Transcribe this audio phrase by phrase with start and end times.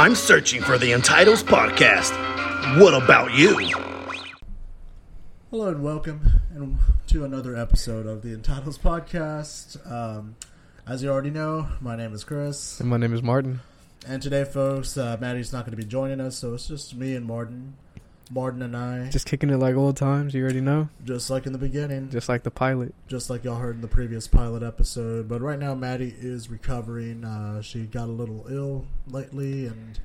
[0.00, 2.12] I'm searching for the Entitles podcast.
[2.80, 3.56] What about you?
[5.50, 6.20] Hello and welcome
[6.54, 9.78] and to another episode of the Entitles podcast.
[9.90, 10.36] Um,
[10.86, 13.60] as you already know, my name is Chris, And my name is Martin.
[14.06, 17.14] and today, folks, uh, Maddie's not going to be joining us, so it's just me
[17.16, 17.74] and Martin.
[18.30, 20.88] Martin and I, Just kicking it like old times, you already know.
[21.04, 22.94] just like in the beginning, Just like the pilot.
[23.06, 25.28] just like y'all heard in the previous pilot episode.
[25.28, 27.24] But right now, Maddie is recovering.
[27.24, 29.98] Uh, she got a little ill lately, and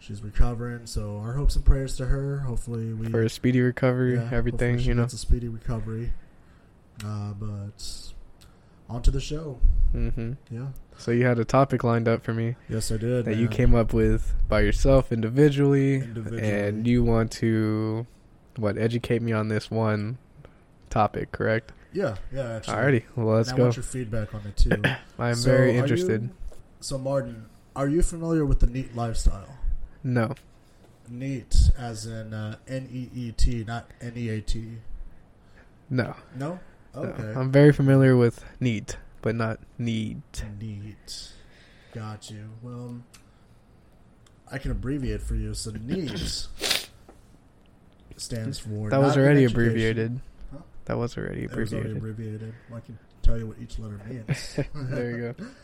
[0.00, 0.86] she's recovering.
[0.86, 2.38] So our hopes and prayers to her.
[2.40, 5.02] Hopefully, we For a speedy recovery, yeah, everything, you know.
[5.02, 6.12] gets a speedy recovery.
[7.04, 8.12] Uh, but
[8.88, 9.60] on to the show.
[9.92, 10.68] hmm Yeah.
[10.98, 13.24] So you had a topic lined up for me Yes, I did.
[13.24, 16.42] that you came up with by yourself individually, Individually.
[16.50, 18.06] and you want to,
[18.56, 20.18] what, educate me on this one
[20.90, 21.72] topic, correct?
[21.92, 22.56] Yeah, yeah.
[22.56, 22.74] Actually.
[22.74, 23.62] Alrighty, well, let's and I go.
[23.64, 24.82] want your feedback on it too.
[25.18, 26.30] I'm So, very are you- interested.
[26.80, 27.46] so, Martin,
[27.76, 29.56] are you familiar with the NEET lifestyle?
[30.02, 30.34] No,
[31.08, 34.72] Neat, as in uh, N E E T, not N E A T.
[35.88, 36.14] no.
[36.36, 36.58] No.
[36.94, 37.00] no.
[37.02, 37.32] Okay.
[37.38, 40.22] I'm very familiar with neat, but not need.
[40.60, 41.32] Neat.
[41.94, 42.50] Got you.
[42.62, 43.00] Well,
[44.50, 45.54] I can abbreviate for you.
[45.54, 46.48] So needs
[48.16, 48.90] stands for.
[48.90, 50.20] That was already abbreviated.
[50.52, 50.58] Huh?
[50.86, 52.42] That was already It was already abbreviated.
[52.42, 52.54] abbreviated.
[52.74, 54.58] I can tell you what each letter means.
[54.74, 55.44] there you go.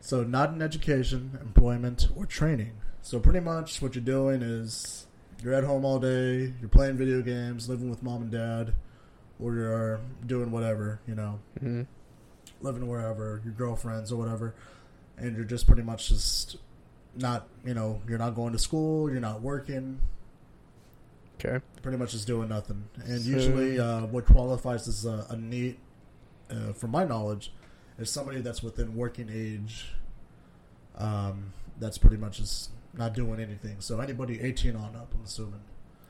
[0.00, 2.70] So, not in education, employment, or training.
[3.02, 5.08] So, pretty much what you're doing is
[5.42, 8.74] you're at home all day, you're playing video games, living with mom and dad,
[9.40, 11.82] or you're doing whatever, you know, hmm
[12.60, 14.54] living wherever, your girlfriends or whatever,
[15.16, 16.56] and you're just pretty much just
[17.14, 20.00] not, you know, you're not going to school, you're not working,
[21.34, 21.64] Okay.
[21.82, 22.84] pretty much just doing nothing.
[23.04, 25.78] And So- usually, uh, what qualifies as a, a NEET,
[26.50, 27.52] uh, from my knowledge,
[27.98, 29.92] is somebody that's within working age.
[30.96, 33.76] Um, that's pretty much just not doing anything.
[33.80, 35.60] So anybody eighteen on up, I'm assuming.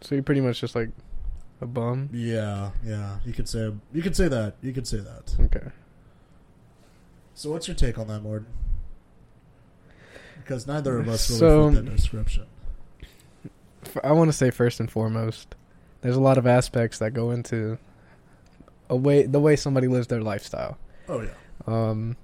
[0.01, 0.91] So you're pretty much just like
[1.61, 2.09] a bum.
[2.13, 3.19] Yeah, yeah.
[3.27, 4.57] You could say you could say that.
[4.63, 5.37] You could say that.
[5.41, 5.67] Okay.
[7.39, 8.49] So what's your take on that, Martin?
[10.39, 12.47] Because neither of us really So- fit that description.
[14.03, 15.55] I want to say first and foremost,
[16.01, 17.79] there's a lot of aspects that go into
[18.91, 20.79] a way the way somebody lives their lifestyle.
[21.09, 21.31] Oh yeah.
[21.69, 22.17] Um,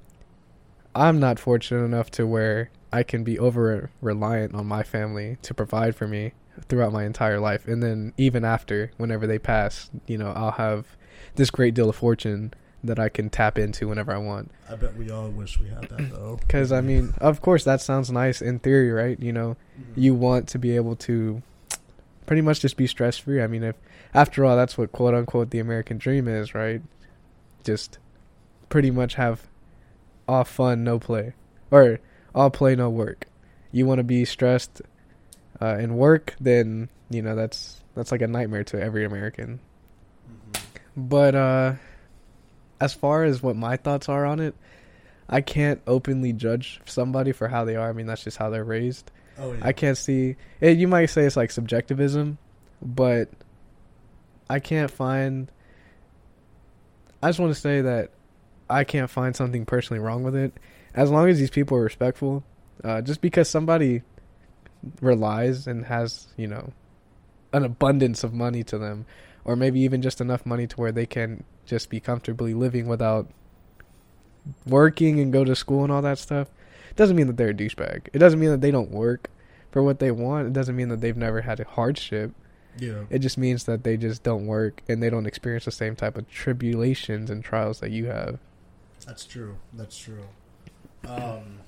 [0.96, 5.54] I'm not fortunate enough to where I can be over reliant on my family to
[5.54, 6.32] provide for me
[6.68, 10.96] throughout my entire life, and then even after, whenever they pass, you know, I'll have
[11.36, 12.52] this great deal of fortune
[12.84, 14.50] that I can tap into whenever I want.
[14.68, 16.38] I bet we all wish we had that though.
[16.46, 19.18] Because I mean, of course, that sounds nice in theory, right?
[19.18, 19.92] You know, Mhm.
[19.96, 21.42] you want to be able to
[22.26, 23.42] pretty much just be stress free.
[23.42, 23.76] I mean, if
[24.14, 26.82] after all, that's what quote unquote the American dream is, right?
[27.64, 27.98] Just
[28.68, 29.46] pretty much have
[30.28, 31.32] all fun, no play,
[31.70, 31.98] or
[32.34, 33.26] all play, no work.
[33.72, 34.80] You want to be stressed
[35.60, 39.60] uh, in work, then you know that's that's like a nightmare to every American.
[40.28, 40.60] Mhm.
[40.96, 41.74] But uh
[42.84, 44.54] as far as what my thoughts are on it,
[45.28, 47.88] I can't openly judge somebody for how they are.
[47.88, 49.10] I mean, that's just how they're raised.
[49.38, 49.60] Oh yeah.
[49.62, 50.36] I can't see.
[50.62, 52.38] eh, You might say it's like subjectivism,
[52.82, 53.28] but
[54.50, 55.50] I can't find.
[57.22, 58.10] I just want to say that
[58.68, 60.52] I can't find something personally wrong with it,
[60.94, 62.44] as long as these people are respectful.
[62.82, 64.02] Uh, just because somebody
[65.00, 66.72] relies and has, you know,
[67.52, 69.06] an abundance of money to them,
[69.44, 73.28] or maybe even just enough money to where they can just be comfortably living without
[74.66, 76.48] working and go to school and all that stuff
[76.90, 78.08] It doesn't mean that they're a douchebag.
[78.12, 79.30] It doesn't mean that they don't work
[79.72, 80.46] for what they want.
[80.46, 82.32] It doesn't mean that they've never had a hardship.
[82.78, 83.04] Yeah.
[83.10, 86.16] It just means that they just don't work and they don't experience the same type
[86.16, 88.38] of tribulations and trials that you have.
[89.06, 89.56] That's true.
[89.72, 90.24] That's true.
[91.06, 91.60] Um,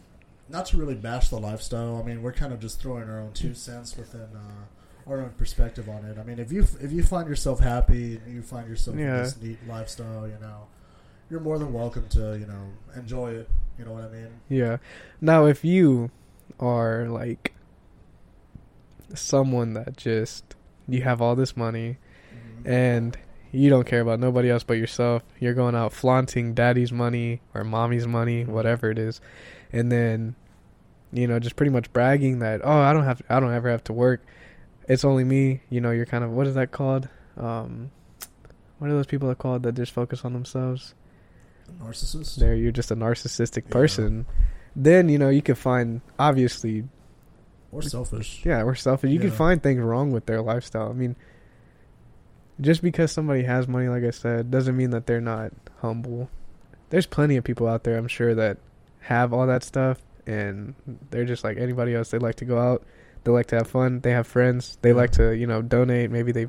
[0.48, 1.96] not to really bash the lifestyle.
[1.96, 4.64] I mean, we're kind of just throwing our own two cents within uh,
[5.06, 6.18] our own perspective on it.
[6.18, 9.18] I mean, if you if you find yourself happy and you find yourself Yeah.
[9.18, 10.66] in this NEET lifestyle, you know,
[11.30, 13.48] you're more than welcome to you know enjoy it.
[13.78, 14.28] You know what I mean?
[14.48, 14.78] Yeah.
[15.20, 16.10] Now, if you
[16.58, 17.52] are like
[19.14, 20.54] someone that just
[20.88, 21.98] you have all this money
[22.34, 22.66] Mhm.
[22.68, 23.18] and
[23.52, 25.22] you don't care about nobody else but yourself.
[25.38, 29.20] You're going out flaunting daddy's money or mommy's money, whatever it is,
[29.72, 30.34] and then
[31.12, 33.84] you know just pretty much bragging that oh I don't have I don't ever have
[33.84, 34.22] to work.
[34.88, 35.60] It's only me.
[35.70, 37.08] You know you're kind of what is that called?
[37.36, 37.90] Um,
[38.78, 40.94] what are those people that called that just focus on themselves?
[41.82, 42.36] narcissist.
[42.36, 43.72] There you're just a narcissistic Yeah.
[43.72, 44.26] person.
[44.76, 46.84] Then you know you can find obviously
[47.72, 48.42] or selfish.
[48.44, 49.10] yeah, we're selfish.
[49.10, 50.88] You can find things wrong with their lifestyle.
[50.90, 51.16] I mean,
[52.60, 56.30] just because somebody has money, like I said, doesn't mean that they're not humble.
[56.90, 58.58] there's plenty of people out there I'm sure that
[59.00, 60.74] have all that stuff and
[61.10, 62.10] they're just like anybody else.
[62.10, 62.84] They like to go out,
[63.26, 64.94] they like to have fun, they have friends, they Yeah.
[64.96, 66.10] like to you know donate.
[66.10, 66.48] Maybe they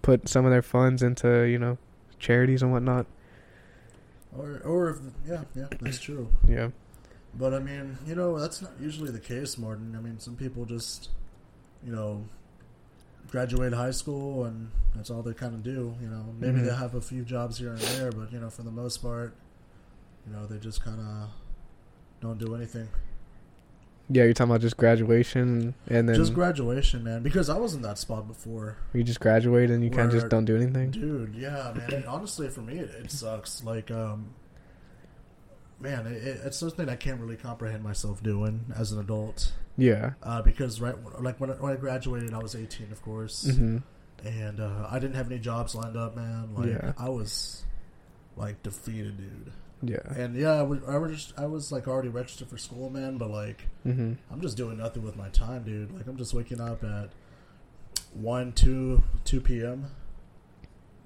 [0.00, 1.76] put some of their funds into you know
[2.18, 3.06] charities and whatnot.
[4.36, 4.96] Or, or if,
[5.26, 6.28] yeah, yeah, that's true.
[6.46, 6.68] Yeah,
[7.34, 9.96] But I mean, you know, that's not usually the case, Martin.
[9.96, 11.08] I mean, some people just,
[11.82, 12.24] you know,
[13.30, 15.94] graduate high school and that's all they kind of do.
[16.00, 16.66] You know, maybe Mhm.
[16.66, 19.34] they have a few jobs here and there, but you know, for the most part,
[20.26, 21.30] you know, they just kind of
[22.20, 22.88] don't do anything.
[24.08, 24.24] Yeah.
[24.24, 27.22] You're talking about just graduation and then just graduation, man.
[27.22, 30.28] Because I was in that spot before, you just graduate and you kind of just
[30.28, 30.90] don't do anything.
[30.90, 31.34] dude.
[31.34, 31.92] Yeah, man.
[31.92, 33.62] And honestly, for me, it, it sucks.
[33.64, 34.34] Like, um,
[35.80, 39.52] man, it, it, it's something I can't really comprehend myself doing as an adult.
[39.76, 40.14] Yeah.
[40.24, 43.78] uh, because right like when I, when I graduated, I was 18, of course, hmm
[44.24, 46.52] and uh, I didn't have any jobs lined up, man.
[46.52, 46.92] Like Yeah.
[46.98, 47.64] I was
[48.36, 49.52] like defeated, dude.
[49.82, 49.98] Yeah.
[50.16, 53.16] And yeah, I was, I was just, I was like already registered for school, man.
[53.18, 55.92] But like, hmm I'm just doing nothing with my time, dude.
[55.94, 57.10] Like I'm just waking up at
[58.14, 59.86] one, two, two p.m.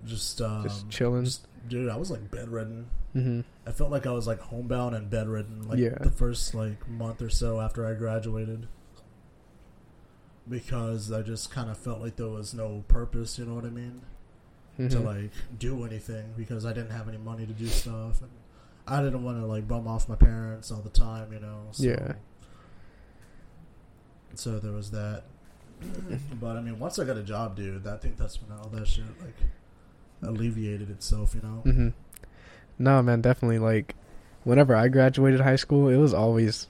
[0.04, 1.24] Just, um, Just chilling.
[1.24, 1.88] just- dude.
[1.90, 2.86] I was like bedridden.
[3.12, 5.96] hmm I felt like I was like homebound and bedridden like Yeah.
[6.00, 8.66] the first like month or so after I graduated.
[10.48, 13.70] Because I just kind of felt like there was no purpose, you know what I
[13.70, 14.02] mean,
[14.76, 18.30] to hmm like do anything because I didn't have any money to do stuff and
[18.92, 21.68] I didn't want to like bum off my parents all the time, you know.
[21.72, 22.12] So, Yeah.
[24.34, 25.24] So there was that.
[26.40, 28.86] but I mean, once I got a job, dude, I think that's when all that
[28.86, 29.34] shit like
[30.22, 31.62] alleviated itself, you know.
[31.64, 31.88] hmm
[32.78, 33.58] No, man, definitely.
[33.58, 33.94] Like,
[34.44, 36.68] whenever I graduated high school, it was always,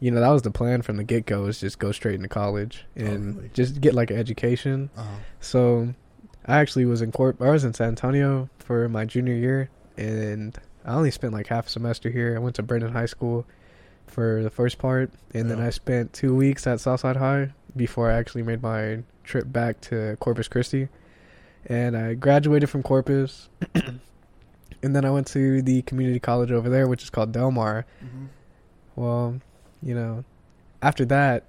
[0.00, 1.46] you know, that was the plan from the get go.
[1.46, 3.50] is just go straight into college and really?
[3.54, 4.90] just get like an education.
[4.96, 5.16] Uh-huh.
[5.40, 5.94] So,
[6.46, 7.40] I actually was in Corp.
[7.40, 11.66] I was in San Antonio for my junior year, and I only spent like half
[11.66, 12.34] a semester here.
[12.36, 13.46] I went to Brennan High School
[14.06, 18.14] for the first part, and then I spent two weeks at Southside High before I
[18.14, 20.88] actually made my trip back to Corpus Christi.
[21.66, 26.88] And I graduated from Corpus, and then I went to the community college over there,
[26.88, 27.84] which is called Del Mar.
[28.00, 28.26] hmm
[28.96, 29.40] Well,
[29.82, 30.24] you know,
[30.82, 31.44] after that,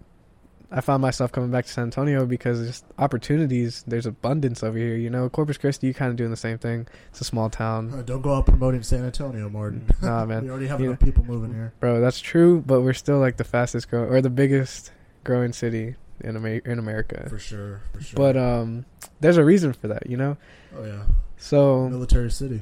[0.74, 3.84] I found myself coming back to San Antonio because there's opportunities.
[3.86, 4.96] There's abundance over here.
[4.96, 6.88] You know, Corpus Christi, you kind of doing the same thing.
[7.10, 9.86] It's a small town, Uh, don't go out promoting San Antonio, Martin.
[10.02, 10.44] Nah, man.
[10.46, 11.74] we already have You enough people moving here.
[11.82, 12.00] bro.
[12.00, 14.92] That's true, but we're still like the fastest growing or the biggest
[15.26, 17.26] growing city in Amer- in America.
[17.30, 18.16] For sure, for sure.
[18.16, 18.86] But um,
[19.20, 20.38] there's a reason for that, you know.
[20.78, 21.04] oh yeah,
[21.38, 22.62] So military city.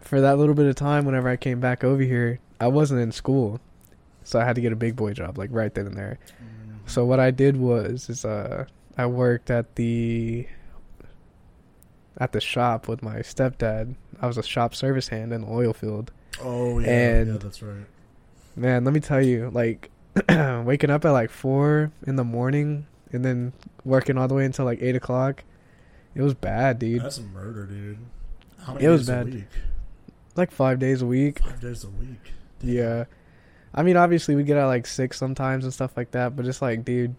[0.00, 3.12] for that little bit of time, whenever I came back over here, I wasn't in
[3.12, 3.60] school,
[4.22, 6.18] so I had to get a big boy job like right then and there.
[6.86, 8.66] So what I did was is uh
[8.96, 10.46] I worked at the
[12.18, 13.94] at the shop with my stepdad.
[14.20, 16.12] I was a shop service hand in the oil field.
[16.40, 17.86] oh yeah, and- yeah, that's right.
[18.56, 19.90] Man, let me tell you, like
[20.28, 23.52] waking up at like four in the morning and then
[23.84, 25.42] working all the way until like eight o'clock,
[26.14, 27.02] it was bad, dude.
[27.02, 27.98] That's murder, dude.
[28.60, 29.26] How many It was bad.
[29.26, 29.44] a week?
[30.36, 31.40] Like five days a week.
[31.40, 32.20] Five days a week.
[32.62, 33.04] Yeah.
[33.74, 36.62] I mean, obviously we get out like six sometimes and stuff like that, but it's
[36.62, 37.16] like, dude,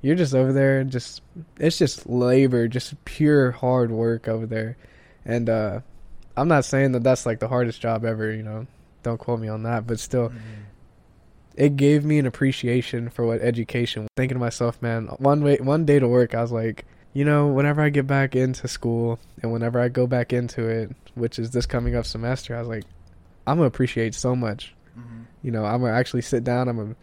[0.00, 1.22] you're just over there, just
[1.58, 4.76] it's just labor, just pure hard work over there.
[5.24, 5.80] And uh
[6.36, 8.66] I'm not saying that that's like the hardest job ever, you know.
[9.02, 10.34] Don't quote me on that, but still Mhm.
[11.56, 14.06] it gave me an appreciation for what education.
[14.16, 17.48] Thinking to myself, man, one way one day to work, I was like, you know,
[17.48, 21.50] whenever I get back into school and whenever I go back into it, which is
[21.50, 22.84] this coming up semester, I was like,
[23.46, 25.24] I'm gonna appreciate so much Mhm.
[25.42, 26.68] you know, I'm gonna actually sit down.
[26.68, 26.96] I'm gonna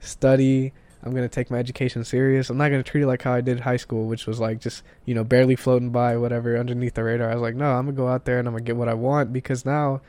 [0.00, 0.72] study.
[1.02, 2.50] I'm gonna take my education serious.
[2.50, 4.82] I'm not gonna treat it like how I did high school, which was like just
[5.06, 7.30] you know barely floating by, whatever, underneath the radar.
[7.30, 8.94] I was like, no, I'm gonna go out there and I'm gonna get what I
[8.94, 10.00] want because now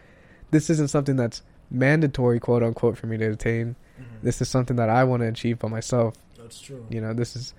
[0.51, 3.75] this isn't something that's mandatory, quote unquote, for me to attain.
[3.99, 4.03] Mhm.
[4.23, 6.15] This is something that I want to achieve by myself.
[6.37, 6.85] That's true.
[6.89, 7.53] You know, this is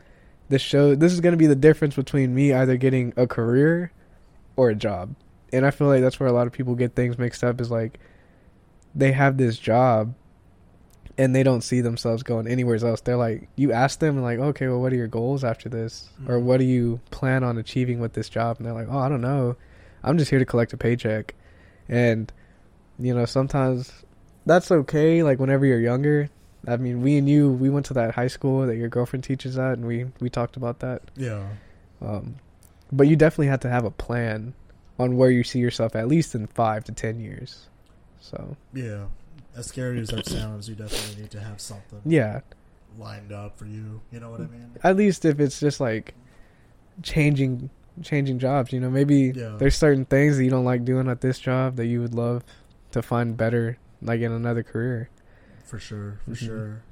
[0.51, 0.95] this show.
[0.95, 3.91] This is gonna be the difference between me either getting a career
[4.57, 5.15] or a job.
[5.55, 7.61] And I feel like that's where a lot of people get things mixed up.
[7.62, 7.99] Is like
[8.95, 10.15] they have this job
[11.19, 13.01] and they don't see themselves going anywhere else.
[13.03, 16.37] They're like, you ask them, like, okay, well, what are your goals after this, or
[16.39, 16.43] Mhm.
[16.43, 18.57] what do you plan on achieving with this job?
[18.57, 19.57] And they're like, oh, I don't know,
[20.03, 21.35] I'm just here to collect a paycheck,
[21.89, 22.33] and
[22.99, 23.93] you know, sometimes
[24.47, 25.23] that's okay.
[25.23, 26.29] Like whenever you're younger,
[26.67, 29.59] I mean, we and you, we went to that high school that your girlfriend teaches
[29.59, 31.03] at, and we we talked about that.
[31.17, 31.45] Yeah.
[32.01, 32.37] Um,
[32.91, 34.55] but you definitely have to have a plan
[34.99, 37.69] on where you see yourself at least in five to ten years.
[38.23, 39.07] So Yeah.
[39.55, 42.41] As scary as that sounds, you definitely need to have something yeah,
[42.99, 44.00] lined up for you.
[44.11, 44.71] You know what I mean?
[44.83, 46.14] at least if it's just like
[47.02, 47.69] changing
[48.02, 49.57] changing jobs you know maybe Yeah.
[49.59, 52.43] there's certain things that you don't like doing at this job that you would love
[52.93, 55.09] to find better, like in another career.
[55.64, 56.37] for sure, for Mhm.
[56.37, 56.83] sure.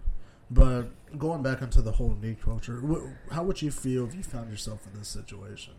[0.51, 0.85] But
[1.19, 4.51] going back into the whole knee culture, wh- how would you feel if you found
[4.51, 5.75] yourself in this situation?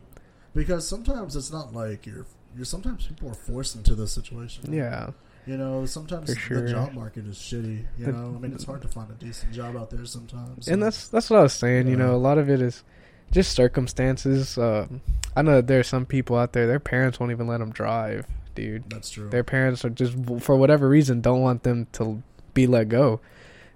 [0.53, 2.25] Because sometimes it's not like you're.
[2.55, 4.71] You're sometimes people are forced into this situation.
[4.73, 5.11] Yeah,
[5.47, 6.61] You know, sometimes sure.
[6.61, 7.85] the job market is shitty.
[7.97, 10.67] You The- know, I mean, it's hard to find a decent job out there sometimes.
[10.67, 11.87] and that's that's what I was saying.
[11.87, 12.83] You know, a lot of it is
[13.31, 14.57] just circumstances.
[14.57, 15.01] Um,
[15.35, 16.67] I know that there are some people out there.
[16.67, 18.89] Their parents won't even let them drive, dude.
[18.89, 19.29] that's true.
[19.29, 22.21] Their parents are just for whatever reason don't want them to
[22.53, 23.19] be let go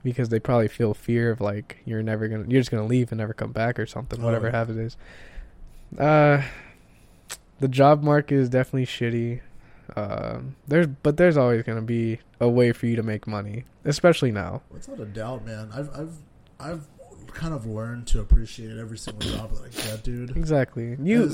[0.03, 3.17] because they probably feel fear of like you're never gonna you're just gonna leave and
[3.17, 4.21] never come back or something.
[4.21, 4.65] Oh, Whatever yeah.
[4.83, 4.97] is.
[5.97, 6.43] Uh,
[7.59, 9.39] the job market is definitely shitty.
[9.95, 14.31] Um, there's but there's always gonna be a way for you to make money, especially
[14.31, 14.61] now.
[14.71, 15.69] Without a doubt, man.
[15.73, 16.13] I've I've
[16.59, 16.87] I've
[17.33, 20.35] kind of learned to appreciate every single job that I get, dude.
[20.37, 20.97] Exactly.
[21.01, 21.31] You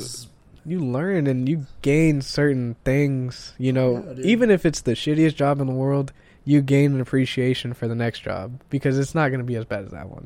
[0.66, 3.54] you learn and you gain certain things.
[3.58, 6.12] You know, Yeah, even if it's the shittiest job in the world,
[6.46, 9.86] you gain an appreciation for the next job because it's not gonna be as bad
[9.86, 10.26] as that one.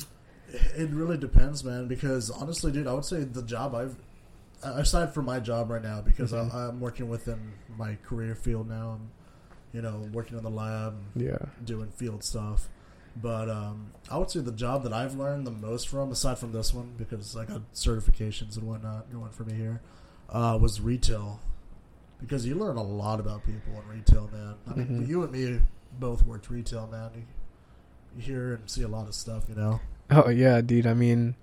[0.78, 1.88] It really depends, man.
[1.88, 3.96] Because honestly, dude, I would say the job I've
[4.66, 6.54] aside from my job right now, because Mhm.
[6.54, 8.92] I, I'm working within my career field now.
[9.00, 9.10] I'm,
[9.74, 11.38] you know, working in the lab, Yeah.
[11.64, 12.70] doing field stuff.
[13.22, 16.52] But um, I would say the job that I've learned the most from, aside from
[16.52, 19.82] this one, because I got certifications and whatnot going for me here,
[20.30, 21.40] uh, was retail.
[22.20, 24.56] Because you learn a lot about people in retail, man.
[24.68, 25.08] I mean, Mhm.
[25.08, 25.60] you and me
[26.00, 27.12] both worked retail, man.
[27.16, 27.22] You,
[28.18, 29.80] you hear and see a lot of stuff, you know.
[30.10, 30.88] Oh yeah, dude.
[30.88, 31.36] I mean,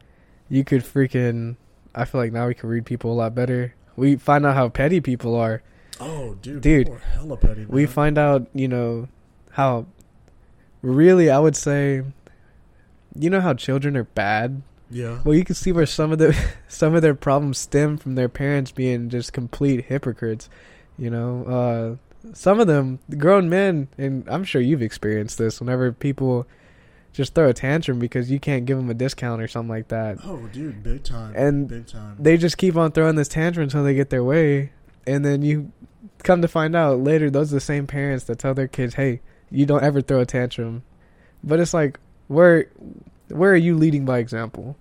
[0.49, 1.57] you could freaking.
[1.95, 3.75] I feel like now we can read people a lot better.
[3.97, 5.63] We find out how petty people are.
[6.01, 7.61] Oh, dude, Dude, hella petty.
[7.61, 7.69] Man.
[7.69, 9.09] We find out, you know,
[9.51, 9.87] how
[10.81, 12.03] really I would say,
[13.15, 14.63] you know how children are bad.
[14.91, 16.37] yeah, Well, you can see where some of the
[16.69, 20.49] some of their problems stem from their parents being just complete hypocrites.
[20.99, 25.61] You know, uh, some of them, grown men, and I'm sure you've experienced this.
[25.61, 26.47] Whenever people
[27.13, 30.19] just throw a tantrum because you can't give them a discount or something like that,
[30.25, 32.17] Oh, dude, big time, And big time.
[32.19, 34.73] they just keep on throwing this tantrum until they get their way,
[35.07, 35.73] and then you
[36.23, 39.21] come to find out later those are the same parents that tell their kids, "Hey,
[39.51, 40.83] you don't ever throw a tantrum."
[41.45, 42.67] But it's like, where,
[43.29, 44.77] where are you leading by example?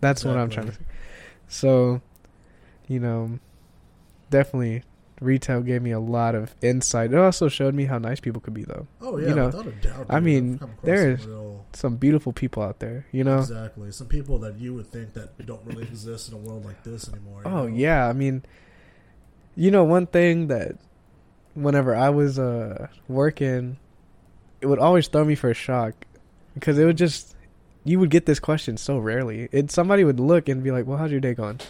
[0.00, 0.80] That's what I'm trying to say.
[1.48, 2.00] So,
[2.88, 3.38] you know,
[4.30, 4.82] definitely
[5.20, 7.12] retail gave me a lot of insight.
[7.12, 8.86] It also showed me how nice people could be, though.
[9.00, 10.06] oh yeah, you know, without a doubt.
[10.10, 13.38] I mean, across there's- some real- Some beautiful people out there, you know.
[13.38, 16.82] exactly some people that you would think that don't really exist in a world like
[16.84, 17.42] this anymore.
[17.44, 17.66] Oh know?
[17.66, 18.44] yeah, I mean,
[19.56, 20.76] you know, one thing that
[21.54, 23.76] whenever I was uh working,
[24.62, 25.94] it would always throw me for a shock
[26.54, 27.34] because it would just
[27.84, 29.48] you would get this question so rarely.
[29.52, 31.60] It somebody would look and be like, "Well, how's your day going?"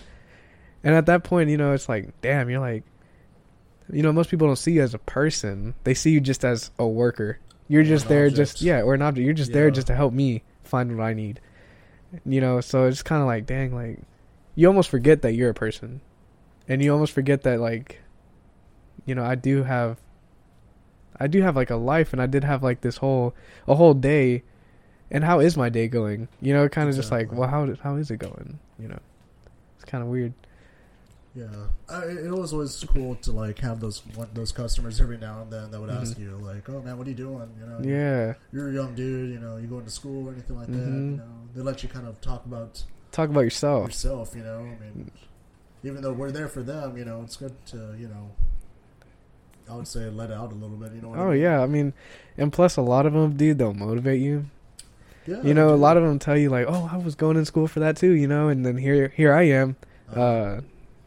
[0.84, 2.84] And at that point, you know, it's like, damn, you're like,
[3.92, 6.70] you know, most people don't see you as a person; they see you just as
[6.78, 7.38] a worker.
[7.68, 8.36] You're Or just there, object.
[8.36, 9.24] just yeah, or an object.
[9.24, 11.40] You're just there just to help me find what I need.
[12.24, 13.98] You know, so it's kind of like, dang, like
[14.54, 16.00] you almost forget that you're a person,
[16.68, 18.00] and you almost forget that like,
[19.04, 19.98] you know, I do have,
[21.18, 23.34] I do have like a life, and I did have like this whole
[23.66, 24.44] a whole day,
[25.10, 26.28] and how is my day going?
[26.40, 28.58] You know, kind of just like, well, how how is it going?
[28.78, 28.98] You know,
[29.74, 30.32] it's kind of weird.
[31.36, 31.44] Yeah,
[31.90, 35.52] I, it was always cool to like have those one, those customers every now and
[35.52, 36.20] then that would ask Mhm.
[36.22, 39.30] you like, "Oh man, what are you doing?" You know, Yeah, you're a young dude.
[39.34, 40.78] You know, you going to school or anything like that.
[40.78, 41.10] Mhm.
[41.12, 41.24] You know,
[41.54, 43.88] they let you kind of talk about talk about yourself.
[43.88, 44.34] yourself.
[44.34, 45.10] You know, I mean,
[45.84, 48.30] even though we're there for them, you know, it's good to you know,
[49.70, 50.92] I would say let out a little bit.
[50.94, 51.08] You know.
[51.10, 51.40] What I Oh mean?
[51.42, 51.92] yeah, I mean,
[52.38, 54.46] and plus a lot of them, dude, they'll motivate you.
[55.26, 55.42] yeah.
[55.42, 57.66] You know, a lot of them tell you like, "Oh, I was going in school
[57.68, 59.76] for that too," you know, and then here here I am.
[60.10, 60.60] Uh,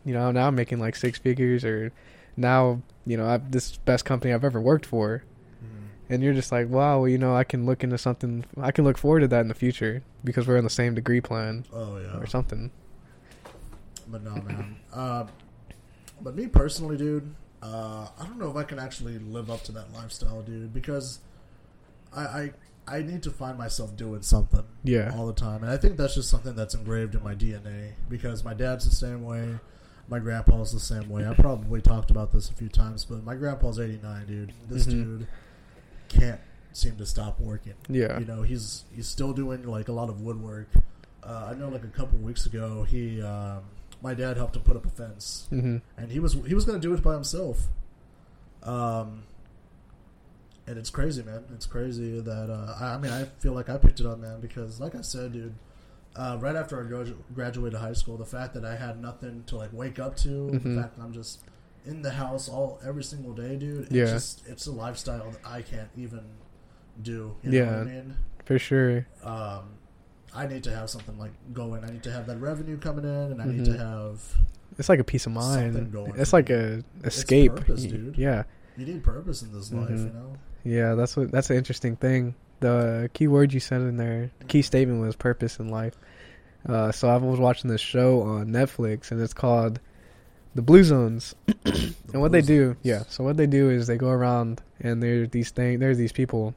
[0.09, 1.91] you know, now I'm making like six figures, or
[2.35, 5.23] now you know, I've this best company I've ever worked for,
[5.63, 5.87] Mhm.
[6.09, 8.43] and you're just like, wow, well, you know, I can look into something.
[8.59, 11.21] I can look forward to that in the future because we're on the same degree
[11.21, 12.17] plan Oh yeah.
[12.17, 12.71] or something.
[14.07, 14.75] But no, man.
[14.91, 15.25] Uh,
[16.21, 19.71] but me personally, dude, uh, I don't know if I can actually live up to
[19.73, 21.19] that lifestyle, dude, because
[22.11, 22.51] I, I
[22.87, 26.15] I need to find myself doing something Yeah, all the time, and I think that's
[26.15, 27.91] just something that's engraved in my DNA.
[28.09, 29.59] Because my dad's the same way,
[30.09, 31.27] my grandpa's the same way.
[31.27, 34.53] I probably talked about this a few times, but my grandpa's eighty nine, dude.
[34.67, 34.89] This Mhm.
[34.91, 35.27] dude
[36.07, 36.41] can't
[36.73, 37.73] seem to stop working.
[37.87, 40.67] yeah, You know, he's he's still doing like a lot of woodwork.
[41.23, 43.63] Uh, I know, like a couple weeks ago, he um,
[44.01, 46.79] my dad helped him put up a fence, hmm and he was he was going
[46.79, 47.67] to do it by himself.
[48.63, 49.23] Um,
[50.67, 51.43] and it's crazy, man.
[51.53, 54.39] It's crazy that uh, I, I mean, I feel like I picked it up, man,
[54.39, 55.53] because like I said, dude.
[56.19, 59.55] Uh, right after I gradu- graduated high school, the fact that I had nothing to
[59.55, 60.63] like wake up to, Mhm.
[60.63, 61.39] the fact that I'm just
[61.85, 63.83] in the house all every single day, dude.
[63.85, 64.05] It's Yeah.
[64.05, 66.19] just it's a lifestyle that I can't even
[67.01, 67.35] do.
[67.41, 68.15] You know what I mean?
[68.43, 69.07] For sure.
[69.23, 69.61] Um,
[70.35, 71.85] I need to have something like going.
[71.85, 73.79] I need to have that revenue coming in, and I need to Mhm.
[73.79, 74.21] have.
[74.77, 75.91] It's like a peace of mind.
[75.93, 77.55] going It's like a escape.
[77.55, 78.17] purpose, dude.
[78.17, 78.43] Yeah.
[78.77, 79.97] You need purpose in this life, Mhm.
[80.07, 80.33] you know.
[80.65, 82.35] Yeah, that's what that's an interesting thing.
[82.59, 85.95] The key word you said in there, the key statement was purpose in life.
[86.67, 89.79] Uh, so I was watching this show on Netflix, and it's called
[90.55, 91.35] The Blue Zones.
[91.65, 93.03] and what they do, yeah.
[93.09, 96.53] So what they do is they go around, and there's these thing, there's these people,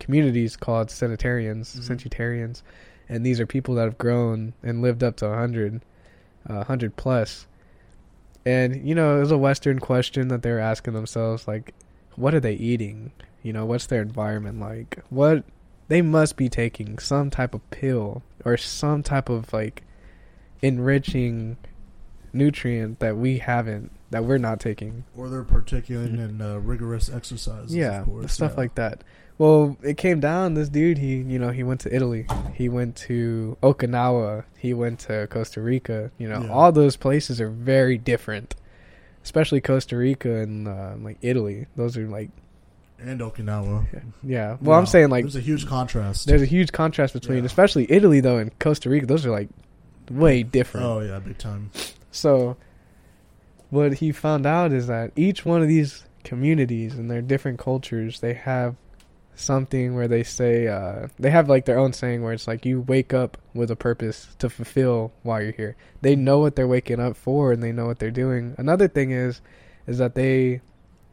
[0.00, 1.82] communities called centenarians, Mhm.
[1.84, 2.62] centenarians,
[3.08, 5.80] and these are people that have grown and lived up to 100,
[6.48, 7.46] uh, 100 plus.
[8.44, 11.74] And you know, it was a Western question that they were asking themselves, like,
[12.16, 13.12] what are they eating?
[13.42, 14.98] You know, what's their environment like?
[15.10, 15.44] What
[15.88, 19.82] they must be taking some type of pill or some type of like
[20.62, 21.56] enriching
[22.32, 25.04] nutrient that we haven't that we're not taking.
[25.16, 27.70] Or they're partaking in uh, rigorous exercises.
[27.72, 27.80] Mm-hmm.
[27.80, 28.32] yeah, of course.
[28.32, 28.60] stuff yeah.
[28.60, 29.02] like that.
[29.38, 30.54] Well, it came down.
[30.54, 35.00] This dude, he you know he went to Italy, he went to Okinawa, he went
[35.00, 36.10] to Costa Rica.
[36.18, 36.52] You know, Yeah.
[36.52, 38.54] all those places are very different,
[39.24, 41.66] especially Costa Rica and uh, like Italy.
[41.76, 42.30] Those are like
[42.98, 43.86] and Okinawa.
[44.22, 44.56] yeah.
[44.60, 46.26] Well, I'm saying like there's a huge contrast.
[46.26, 47.44] There's a huge contrast between, Yeah.
[47.44, 49.06] especially Italy though and Costa Rica.
[49.06, 49.48] Those are like
[50.10, 50.86] way different.
[50.86, 51.70] oh yeah, big time.
[52.10, 52.56] So,
[53.70, 58.20] what he found out is that each one of these communities and their different cultures,
[58.20, 58.76] they have
[59.34, 62.80] something where they say uh, they have like their own saying where it's like you
[62.80, 65.76] wake up with a purpose to fulfill while you're here.
[66.00, 68.54] They know what they're waking up for and they know what they're doing.
[68.56, 69.40] Another thing is,
[69.86, 70.62] is that they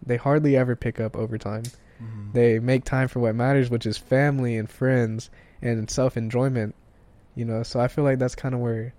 [0.05, 1.63] they hardly ever pick up overtime.
[2.01, 2.33] Mhm.
[2.33, 5.29] They make time for what matters, which is family and friends
[5.61, 6.75] and self enjoyment.
[7.35, 8.93] You know, so I feel like that's kind of where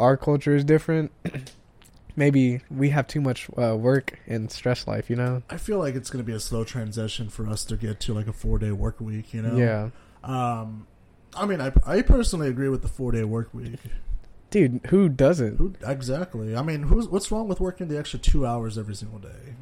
[0.00, 1.12] our culture is different.
[2.16, 5.42] Maybe we have too much uh, work and stress life, you know?
[5.48, 8.14] I feel like it's going to be a slow transition for us to get to
[8.14, 9.32] like a four day work week.
[9.32, 9.56] You know.
[9.56, 9.90] Yeah.
[10.24, 10.86] Um,
[11.34, 13.78] I mean, I I personally agree with the four day work week.
[14.50, 15.58] Dude, who doesn't?
[15.58, 16.56] Who exactly?
[16.56, 19.54] I mean, who's what's wrong with working the extra two hours every single day?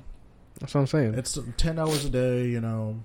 [0.61, 1.15] That's what I'm saying.
[1.15, 2.47] It's ten hours a day.
[2.47, 3.01] You know,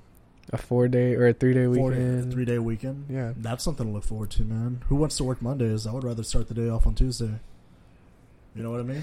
[0.52, 2.32] a four day or a three day weekend.
[2.34, 3.06] three day weekend.
[3.10, 3.34] Yeah.
[3.38, 4.84] That's something to look forward to, man.
[4.88, 5.86] Who wants to work Mondays?
[5.88, 7.40] I would rather start the day off on Tuesday.
[8.56, 9.02] You know what I mean?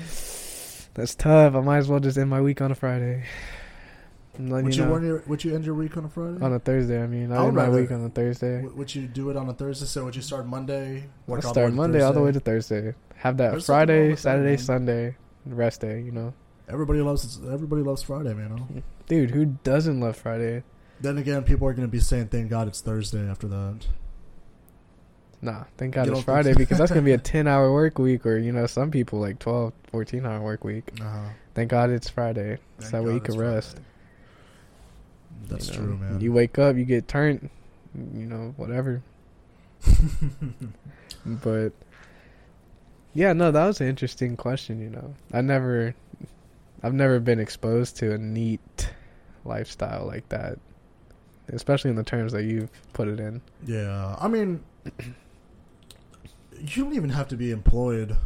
[0.95, 1.55] That's tough.
[1.55, 3.25] I might as well just end my week on a Friday.
[4.39, 6.43] Would you you, your, would you end your week on a Friday?
[6.43, 7.31] on a Thursday, I mean.
[7.31, 8.57] I I would end my week on a Thursday.
[8.63, 9.87] W- Would you do it on a Thursday?
[9.87, 11.05] So would you start Monday?
[11.27, 12.25] Work all the way start to Monday all the Thursday?
[12.27, 12.95] way to Thursday.
[13.17, 14.57] Have that There's Friday, Saturday.
[14.57, 16.33] Sunday, rest day, you know?
[16.71, 18.57] Everybody loves everybody loves Friday, man.
[18.57, 18.83] know?
[19.09, 20.63] Dude, who doesn't love Friday?
[21.01, 23.87] Then again, people are going to be saying, "Thank God it's Thursday." After that,
[25.43, 26.59] Nah, thank God You it's Friday so?
[26.59, 29.19] because that's going to be a 10 hour work week or, you know, some people
[29.21, 30.91] like 12, 14 hour work week.
[31.01, 31.31] uh-huh.
[31.55, 32.57] Thank God it's Friday.
[32.79, 33.71] So Thank that way you can rest.
[33.77, 33.87] Friday.
[35.49, 35.87] That's you know?
[35.87, 36.21] true, man.
[36.21, 37.49] You wake up, you get turned,
[37.95, 39.03] you know, whatever.
[41.25, 41.73] But
[43.15, 44.81] yeah, no, that was an interesting question.
[44.81, 45.95] You know, I never,
[46.83, 48.91] I've never been exposed to a NEET
[49.45, 50.59] lifestyle like that,
[51.49, 53.43] especially in the terms that you've put it in.
[53.67, 54.63] yeah, I mean,
[56.59, 58.17] you don't even have to be employed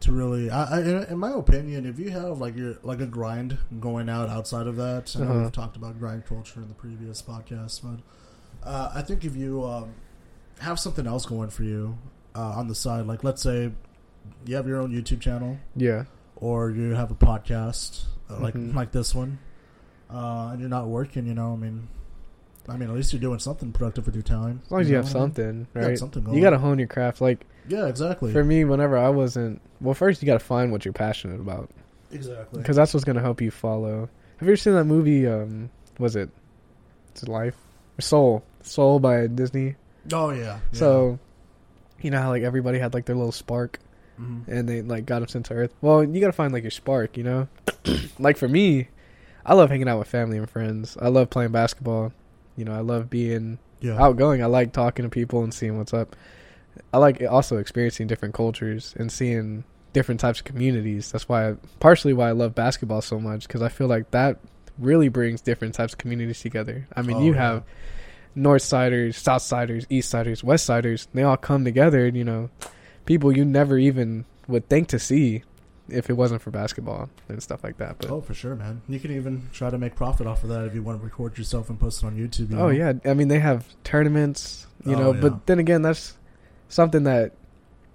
[0.00, 0.50] to really.
[0.50, 4.28] I, I, in my opinion, if you have like your like a grind going out
[4.28, 5.38] outside of that, I know Uh-huh.
[5.44, 8.00] we've talked about grind culture in the previous podcast, but
[8.68, 9.94] uh, I think if you um,
[10.60, 11.98] have something else going for you
[12.34, 13.72] uh, on the side, like let's say
[14.46, 16.04] you have your own YouTube channel Yeah,
[16.44, 18.74] or you have a podcast uh, like Mhm.
[18.74, 19.38] like this one,
[20.10, 21.88] uh, and you're not working, you know, I mean,
[22.68, 24.60] I mean, at least you're doing something productive with your time.
[24.64, 25.22] as long as you, have what I mean?
[25.34, 25.98] something, You right?
[25.98, 27.20] something You got to hone your craft.
[27.20, 28.32] Like Yeah, exactly.
[28.32, 31.70] for me, whenever I wasn't, well, first you got to find what you're passionate about
[32.12, 32.58] exactly.
[32.60, 34.08] because that's what's gonna help you follow.
[34.38, 35.26] Have you ever seen that movie?
[35.26, 36.28] Um, was it?
[37.14, 37.56] Is it Life?
[37.98, 38.42] Or Soul?
[38.62, 39.76] Soul by Disney.
[40.12, 40.42] oh yeah.
[40.42, 40.58] yeah.
[40.72, 41.18] So,
[42.00, 43.78] you know how like everybody had like their little spark
[44.20, 44.46] Mhm.
[44.48, 45.74] and they like got them sent to Earth.
[45.80, 47.48] Well, you gotta find like your spark, you know.
[48.18, 48.88] like for me,
[49.44, 50.96] I love hanging out with family and friends.
[51.00, 52.12] I love playing basketball.
[52.56, 54.00] You know, I love being yeah.
[54.00, 54.42] outgoing.
[54.42, 56.14] I like talking to people and seeing what's up.
[56.92, 61.10] I like also experiencing different cultures and seeing different types of communities.
[61.12, 64.38] That's why, partially why I love basketball so much because I feel like that
[64.78, 66.86] really brings different types of communities together.
[66.96, 67.40] I mean, Oh, you yeah.
[67.40, 67.64] have
[68.34, 71.06] North Siders, South Siders, East Siders, West Siders.
[71.14, 72.06] They all come together.
[72.06, 72.50] and, You know,
[73.06, 75.42] people you never even would think to see
[75.88, 77.98] if it wasn't for basketball and stuff like that.
[77.98, 78.80] But Oh, for sure, man.
[78.88, 81.36] You can even try to make profit off of that if you want to record
[81.36, 82.50] yourself and post it on YouTube.
[82.50, 82.68] you Oh know?
[82.70, 85.12] yeah, I mean they have tournaments, you Oh, know.
[85.14, 85.20] yeah.
[85.20, 86.16] But then again, that's
[86.68, 87.32] something that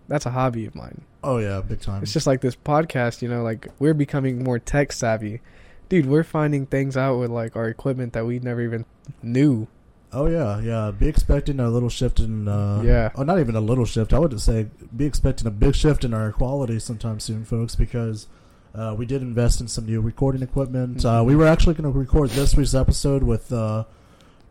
[0.07, 1.01] that's a hobby of mine.
[1.23, 2.01] Oh yeah, big time.
[2.03, 5.41] It's just like this podcast, you know, like we're becoming more tech savvy.
[5.89, 8.85] Dude, we're finding things out with like our equipment that we never even
[9.23, 9.67] knew.
[10.11, 10.91] Oh yeah, yeah.
[10.91, 12.47] Be expecting a little shift in.
[12.47, 13.09] Uh, Yeah.
[13.15, 14.13] Oh, not even a little shift.
[14.13, 17.75] I would just say be expecting a big shift in our quality sometime soon, folks,
[17.75, 18.27] because
[18.73, 21.05] uh, we did invest in some new recording equipment.
[21.05, 23.83] Uh, we were actually going to record this week's episode with uh,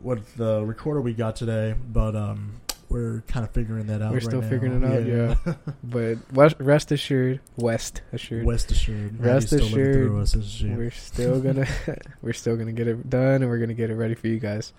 [0.00, 4.10] with the recorder we got today, but um, we're kind of figuring that out.
[4.12, 4.48] We're right still now.
[4.48, 5.54] figuring it out, yeah.
[5.82, 9.20] But west, rest assured, west assured, Rest assured.
[9.20, 11.66] Rest assured, us, we're still gonna
[12.22, 14.72] we're still gonna get it done and we're gonna get it ready for you guys.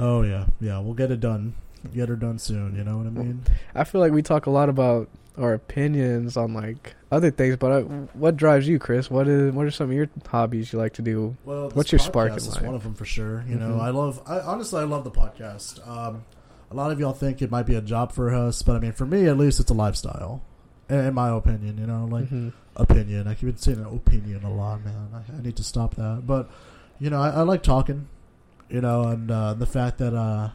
[0.00, 0.78] Oh yeah, yeah.
[0.80, 1.54] We'll get it done.
[1.94, 2.74] Get her done soon.
[2.76, 3.42] You know what I mean?
[3.74, 5.08] I feel like we talk a lot about
[5.38, 9.10] our opinions on like other things, but I, what drives you, Chris?
[9.10, 11.36] What is what are some of your hobbies you like to do?
[11.44, 12.62] Well, What's your spark in is life?
[12.62, 13.44] one of them for sure.
[13.48, 13.80] You know, Mhm.
[13.80, 14.20] I love.
[14.26, 15.86] I honestly, I love the podcast.
[15.88, 16.24] Um,
[16.70, 18.92] a lot of y'all think it might be a job for us, but I mean,
[18.92, 20.42] for me at least, it's a lifestyle.
[20.88, 22.52] In, in my opinion, you know, like Mhm.
[22.76, 23.26] opinion.
[23.26, 25.08] I keep saying opinion a lot, man.
[25.14, 26.24] I, I need to stop that.
[26.26, 26.50] But
[26.98, 28.06] you know, I, I like talking.
[28.70, 30.50] You know, and uh, the fact that uh,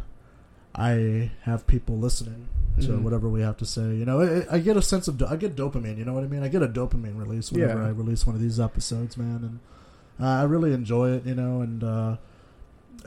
[0.74, 2.48] I have people listening
[2.82, 3.02] to Mhm.
[3.04, 3.96] whatever we have to say.
[3.96, 5.98] You know, it, I get a sense of do- I get dopamine.
[5.98, 6.44] You know what I mean?
[6.44, 7.88] I get a dopamine release whenever Yeah.
[7.88, 9.60] I release one of these episodes, man, and
[10.20, 11.26] uh, I really enjoy it.
[11.26, 12.18] You know, and uh,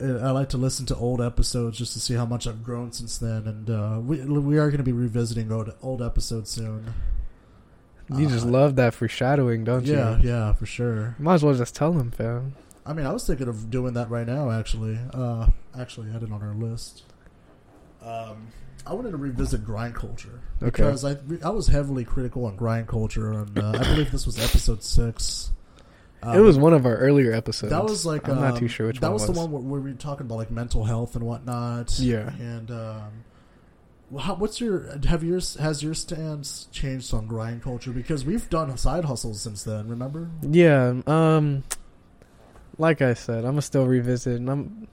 [0.00, 2.92] I I like to listen to old episodes just to see how much I've grown
[2.92, 3.46] since then.
[3.46, 6.84] And uh, we we are going to be revisiting old old episodes soon.
[8.16, 10.28] You just Uh, love that foreshadowing, don't yeah, you?
[10.28, 11.14] Yeah, yeah, for sure.
[11.18, 12.54] Might as well just tell them, fam.
[12.88, 14.50] I mean, I was thinking of doing that right now.
[14.50, 15.48] Actually, uh,
[15.78, 17.02] actually, I had it on our list.
[18.02, 18.48] Um,
[18.86, 20.70] I wanted to revisit grind culture Okay.
[20.70, 24.38] because I I was heavily critical on grind culture, and uh, I believe this was
[24.38, 25.52] episode six.
[26.22, 27.70] Um, it was one of our earlier episodes.
[27.70, 29.52] that was like I'm not um, too sure which that one was, was the one
[29.52, 31.98] where, where we were talking about like mental health and whatnot.
[32.00, 32.30] Yeah.
[32.40, 33.24] and um,
[34.18, 38.74] how, what's your have yours has your stance changed on grind culture because we've done
[38.78, 39.88] side hustles since then.
[39.88, 40.30] Remember?
[40.42, 41.64] Yeah, um
[42.78, 44.88] like I said, I'm gonna still revisit and I'm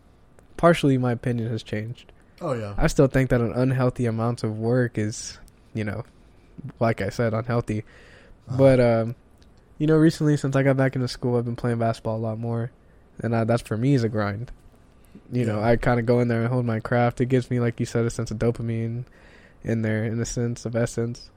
[0.58, 2.12] partially my opinion has changed.
[2.42, 5.38] Oh yeah, I still think that an unhealthy amount of work is,
[5.74, 6.04] you know,
[6.80, 7.84] like I said, unhealthy.
[8.50, 9.16] Uh, But um
[9.78, 12.40] you know, recently since I got back into school, I've been playing basketball a lot
[12.40, 12.72] more,
[13.20, 14.52] and I, that's for me is a grind.
[15.32, 17.20] You know, I kind of go in there and hold my craft.
[17.22, 19.04] It gives me, like you said, a sense of dopamine
[19.64, 21.30] in there, in a sense of essence.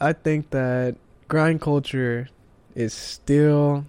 [0.00, 0.96] I think that
[1.28, 2.28] grind culture
[2.74, 3.84] is still,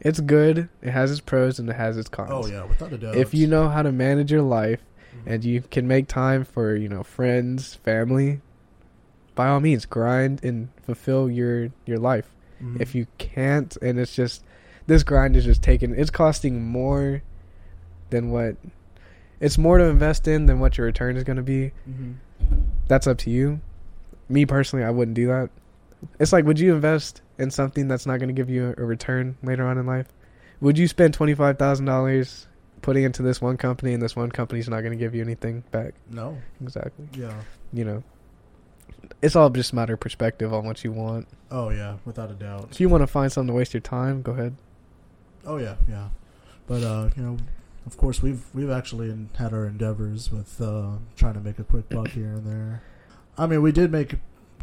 [0.00, 0.68] it's good.
[0.82, 2.30] It has its pros and it has its cons.
[2.32, 3.16] oh yeah, without a doubt.
[3.16, 4.80] If you know how to manage your life
[5.14, 5.32] Mhm.
[5.32, 8.40] and you can make time for you know friends, family,
[9.34, 12.80] by all means, grind and fulfill your your life Mhm.
[12.80, 14.42] if you can't and it's just
[14.86, 17.22] this grind is just taking it's costing more
[18.10, 18.56] than what
[19.40, 22.14] it's more to invest in than what your return is going to be Mhm.
[22.88, 23.60] that's up to you
[24.28, 25.50] me personally i wouldn't do that
[26.18, 29.36] it's like would you invest in something that's not going to give you a return
[29.42, 30.08] later on in life?
[30.60, 32.46] Would you spend $25000
[32.82, 35.62] putting into this one company and this one company's not going to give you anything
[35.70, 35.94] back?
[36.10, 37.08] No, exactly.
[37.14, 37.34] Yeah,
[37.72, 38.02] you know
[39.22, 41.28] it's all just a matter of perspective on what you want.
[41.50, 42.68] Oh yeah, without a doubt.
[42.70, 44.56] if you want to find something to waste your time go ahead.
[45.46, 46.08] Oh yeah, yeah.
[46.66, 47.36] But uh, you know,
[47.86, 51.88] of course, we've we've actually had our endeavors with uh, trying to make a quick
[51.88, 52.82] buck here and there.
[53.36, 54.16] I mean, we did make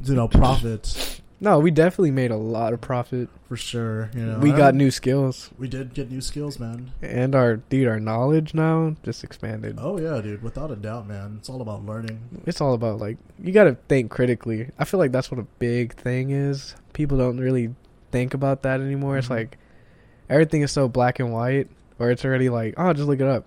[0.04, 3.28] you know profit No, we definitely made a lot of profit.
[3.50, 4.10] for sure.
[4.16, 6.92] You know, we got new skills, We did get new skills, man.
[7.02, 9.78] and our dude, our knowledge now just expanded.
[9.80, 10.42] Oh yeah, dude.
[10.42, 11.36] Without a doubt, man.
[11.40, 12.22] It's all about learning.
[12.46, 14.70] It's all about like you got to think critically.
[14.80, 16.74] I feel like that's what a big thing is.
[16.94, 17.76] People don't really
[18.12, 19.18] think about that anymore.
[19.18, 19.32] It's Mhm.
[19.32, 19.58] like
[20.30, 21.68] everything is so black and white,
[22.00, 23.46] or it's already like, oh, just look it up.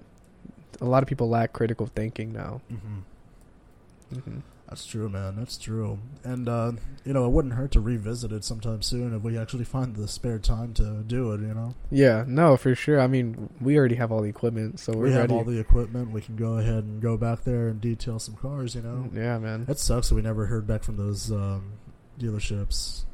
[0.80, 2.60] A lot of people lack critical thinking now.
[2.68, 5.36] hmm hmm That's true, man.
[5.36, 5.98] That's true.
[6.24, 6.72] And uh,
[7.04, 10.06] you know, it wouldn't hurt to revisit it sometime soon if we actually find the
[10.06, 11.40] spare time to do it.
[11.40, 13.00] You know, Yeah, no, for sure.
[13.00, 15.34] I mean, we already have all the equipment, so we're we have ready.
[15.34, 16.10] all the equipment.
[16.10, 18.74] We can go ahead and go back there and detail some cars.
[18.74, 19.64] You know, yeah, man.
[19.68, 21.72] It sucks that we never heard back from those um,
[22.20, 23.04] dealerships.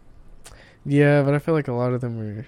[0.85, 2.47] Yeah, but I feel like a lot of them are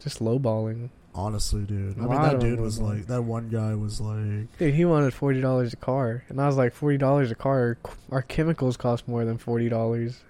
[0.00, 0.88] just lowballing.
[1.18, 1.98] Honestly, dude.
[1.98, 5.40] I mean, that dude was like, that one guy was like, Dude, he wanted forty
[5.40, 7.76] dollars a car, and I was like, forty dollars a car.
[8.12, 10.20] Our chemicals cost more than forty dollars.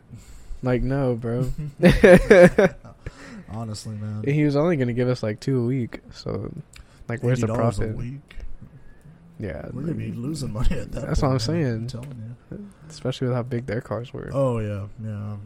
[0.63, 1.53] Like, no, bro.
[3.51, 4.25] honestly, man.
[4.27, 6.51] he was only gonna give us like two a week, so
[7.07, 7.91] like, where's the profit?
[7.91, 8.37] A week.
[9.39, 11.07] Yeah, We're gonna be losing money at that.
[11.07, 11.41] That's what I'm man.
[11.41, 11.87] saying.
[11.89, 12.67] telling you.
[12.89, 14.31] especially with how big their cars were.
[14.33, 15.37] Oh yeah, yeah.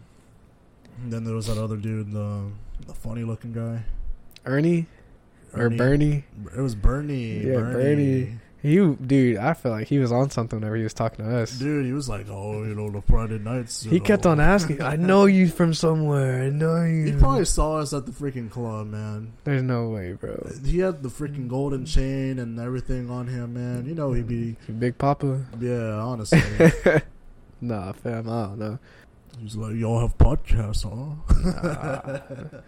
[1.03, 2.45] And then there was that other dude, the
[2.87, 3.83] the funny looking guy,
[4.47, 4.87] Ernie
[5.55, 6.25] or Bernie,
[6.57, 7.39] It was Bernie.
[7.47, 8.39] Yeah, Bernie.
[8.63, 11.59] He, dude, I feel like he was on something whenever he was talking to us.
[11.59, 14.95] Dude, he was like, "Oh, you know, the Friday nights." he kept on asking, "I
[15.11, 16.45] know you from somewhere.
[16.45, 19.33] I know you." He probably saw us at the freaking club, man.
[19.43, 20.49] There's no way, bro.
[20.65, 23.85] He had the freaking golden chain and everything on him, man.
[23.85, 25.45] You know he'd be, Big Papa.
[25.59, 25.95] yeah.
[25.99, 26.41] Honestly,
[27.61, 28.79] Nah, fam, I don't know.
[29.41, 32.19] he's like, "Y'all have podcasts, huh?"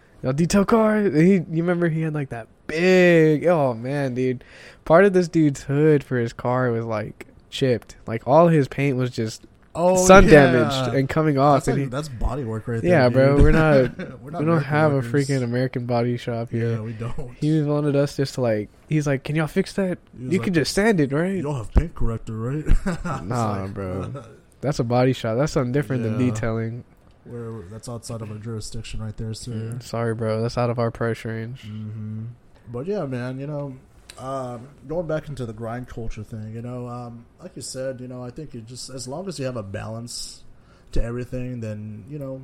[0.25, 1.03] Yo, detail car.
[1.03, 3.47] He, you remember he had like that big.
[3.47, 4.43] Oh man, dude.
[4.87, 7.97] Part of this dude's hood for his car was like chipped.
[8.07, 9.45] Like all his paint was just
[9.77, 10.53] Oh, sun yeah.
[10.53, 11.65] damaged and coming off.
[11.65, 12.91] That's, and like, he, that's body work right there.
[12.91, 16.75] Yeah, bro, we're not- We're not we don't have a freaking American body shop here.
[16.75, 17.35] Yeah, we don't.
[17.41, 18.69] He wanted us just to like.
[18.89, 19.99] He's like, "Can y'all fix that?
[20.19, 22.65] You like, can just sand it, right?" You don't have paint corrector, right?
[23.25, 24.25] Nah, like, bro.
[24.61, 25.37] That's a body shop.
[25.37, 26.85] That's something different than detailing.
[27.25, 29.53] Where that's outside of our jurisdiction, right there, sir.
[29.53, 30.43] Mm, sorry, bro.
[30.43, 31.63] That's out of our price range.
[31.63, 32.25] hmm
[32.71, 33.77] But yeah, man, you know,
[34.19, 38.09] um, going back into the grind culture thing, you know, um, like you said, you
[38.09, 40.45] know, I think you just as long as you have a balance
[40.93, 42.43] to everything, then you know,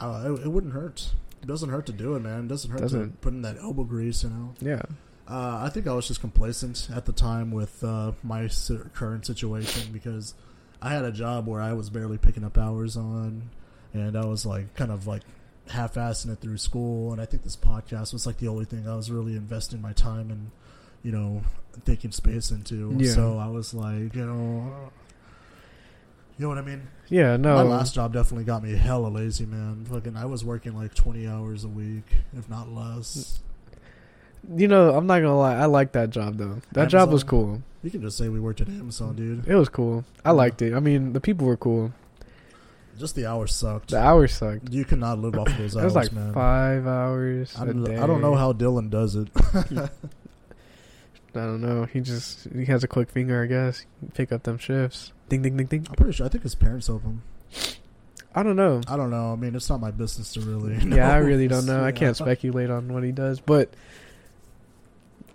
[0.00, 1.10] uh, it, it wouldn't hurt.
[1.42, 2.44] It doesn't hurt to do it, man.
[2.44, 3.20] It doesn't hurt to Doesn't.
[3.20, 4.54] put in that elbow grease, you know.
[4.60, 4.82] Yeah.
[5.28, 8.48] Uh, I think I was just complacent at the time with uh, my
[8.94, 10.34] current situation because
[10.84, 13.48] I had a job where I was barely picking up hours on,
[13.94, 15.22] and I was like kind of like
[15.68, 17.10] half-assing it through school.
[17.10, 19.94] And I think this podcast was like the only thing I was really investing my
[19.94, 20.50] time and
[21.02, 21.40] you know
[21.84, 22.94] thinking space into.
[22.98, 23.12] Yeah.
[23.12, 24.90] So I was like, you know,
[26.36, 26.86] you know what I mean.
[27.08, 27.38] Yeah.
[27.38, 27.54] No.
[27.54, 29.86] My last job definitely got me hella lazy, man.
[29.90, 32.04] Fucking, I was working like twenty hours a week,
[32.36, 33.40] if not less.
[34.56, 35.54] You know, I'm not gonna lie.
[35.56, 36.60] I liked that job though.
[36.72, 37.62] That job was cool.
[37.82, 39.46] You can just say we worked at Amazon, dude.
[39.46, 40.04] It was cool.
[40.24, 40.74] I liked it.
[40.74, 41.92] I mean, the people were cool.
[42.98, 43.90] Just the hours sucked.
[43.90, 44.70] The hours sucked.
[44.70, 46.32] You cannot live off of those hours, It was like man.
[46.32, 47.96] five hours I a don't, day.
[47.98, 49.28] I don't know how Dylan does it.
[51.36, 51.84] I don't know.
[51.86, 53.84] He just he has a quick finger, I guess.
[54.14, 55.12] Pick up them shifts.
[55.28, 55.86] Ding ding ding ding.
[55.88, 56.26] I'm pretty sure.
[56.26, 57.22] I think his parents help him.
[58.34, 58.80] I don't know.
[58.88, 59.32] I don't know.
[59.32, 60.76] I mean, it's not my business to really.
[60.96, 61.84] Yeah, I really don't know.
[61.84, 63.74] I can't speculate on what he does, but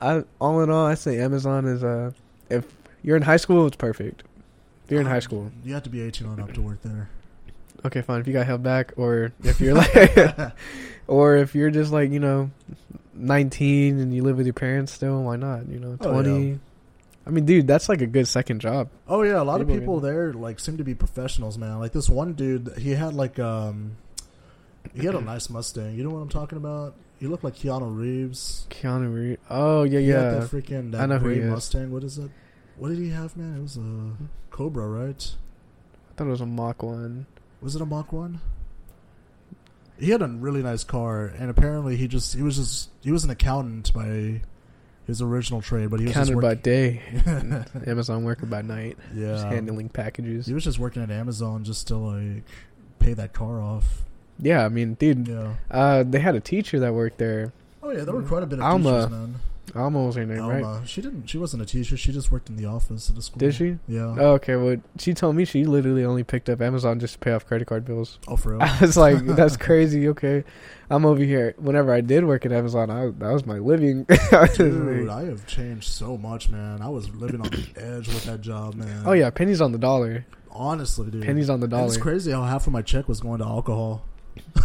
[0.01, 2.12] I all in all, I say Amazon is uh
[2.49, 2.65] if
[3.03, 4.23] you're in high school, it's perfect.
[4.85, 7.09] If you're in high school, You have to be 18 on up to work there.
[7.85, 8.19] okay, fine.
[8.21, 9.93] If you got held back, or if you're like,
[11.07, 12.49] or if you're just like you know,
[13.13, 15.67] 19 and you live with your parents still, why not?
[15.67, 16.49] You know, Oh, 20.
[16.49, 16.55] yeah.
[17.27, 18.89] I mean, dude, that's like a good second job.
[19.07, 21.77] Oh yeah, a lot of People people there like seem to be professionals, man.
[21.79, 23.97] Like this one dude, he had like um,
[24.95, 25.93] he had a nice Mustang.
[25.95, 26.95] You know what I'm talking about?
[27.19, 28.65] He looked like Keanu Reeves.
[28.69, 29.41] Keanu Reeves.
[29.49, 30.39] Oh yeah, He had yeah.
[30.39, 31.39] that freaking that I know gray.
[31.39, 31.91] Mustang.
[31.91, 32.32] What is it?
[32.77, 33.58] What did he have, man?
[33.58, 34.12] It was a
[34.51, 35.36] Cobra, right?
[36.10, 37.25] I thought it was a Mach one.
[37.62, 38.39] Was it a Mach one?
[39.99, 43.25] He had a really nice car, and apparently he just he was just he was
[43.25, 44.41] an accountant by
[45.05, 47.01] his original trade, but he was Counted just by day,
[47.86, 48.97] Amazon worker by night.
[49.13, 50.45] Just yeah, handling packages.
[50.45, 52.43] he was just working at Amazon just to like
[52.99, 54.03] pay that car off.
[54.39, 55.54] Yeah, I mean, dude, Yeah.
[55.69, 57.52] uh, they had a teacher that worked there.
[57.84, 59.36] Oh yeah, there were quite a bit of Alma, teachers, man.
[59.75, 60.88] Alma was her name, right?
[60.88, 61.28] She didn't.
[61.30, 61.95] She wasn't a teacher.
[61.95, 63.38] She just worked in the office at the school.
[63.39, 63.78] Did she?
[63.88, 64.15] Yeah.
[64.17, 67.32] Oh, okay, well, she told me she literally only picked up Amazon just to pay
[67.34, 68.17] off credit card bills.
[68.28, 68.62] Oh, for real.
[68.63, 70.08] I was like, that's crazy.
[70.10, 70.43] Okay,
[70.89, 71.54] I'm over here.
[71.58, 74.04] Whenever I did work at Amazon, I, that was my living.
[74.56, 76.82] Dude, I have changed so much, man.
[76.82, 79.04] I was living on the edge with that job, man.
[79.06, 80.25] oh yeah, pennies on the dollar.
[80.52, 81.23] honestly, dude.
[81.23, 81.86] Pennies on the And dollar.
[81.88, 84.04] It's crazy how half of my check was going to alcohol.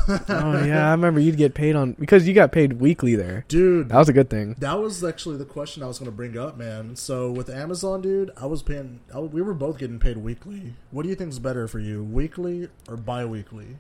[0.09, 3.45] Oh yeah, I remember you'd get paid on because you got paid weekly there.
[3.49, 3.89] dude.
[3.89, 4.55] That was a good thing.
[4.59, 6.97] That was actually the question I was going to bring up, man.
[6.97, 9.01] So with Amazon, dude, I was paying.
[9.15, 10.75] I, we were both getting paid weekly.
[10.91, 13.77] What do you think is better for you, weekly or bi-weekly?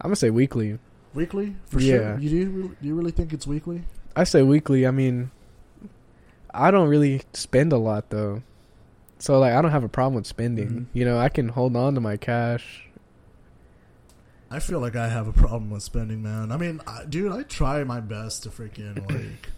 [0.00, 0.78] I'm gonna say weekly.
[1.12, 1.96] Weekly for Yeah.
[1.96, 2.18] sure.
[2.20, 2.76] You do?
[2.80, 3.82] Do you really think it's weekly?
[4.16, 4.86] I say weekly.
[4.86, 5.30] I mean,
[6.54, 8.42] I don't really spend a lot though,
[9.18, 10.68] so like I don't have a problem with spending.
[10.68, 10.86] Mhm.
[10.92, 12.86] You know, I can hold on to my cash.
[14.50, 16.50] I feel like I have a problem with spending, man.
[16.50, 19.50] I mean, I, dude, I try my best to freaking like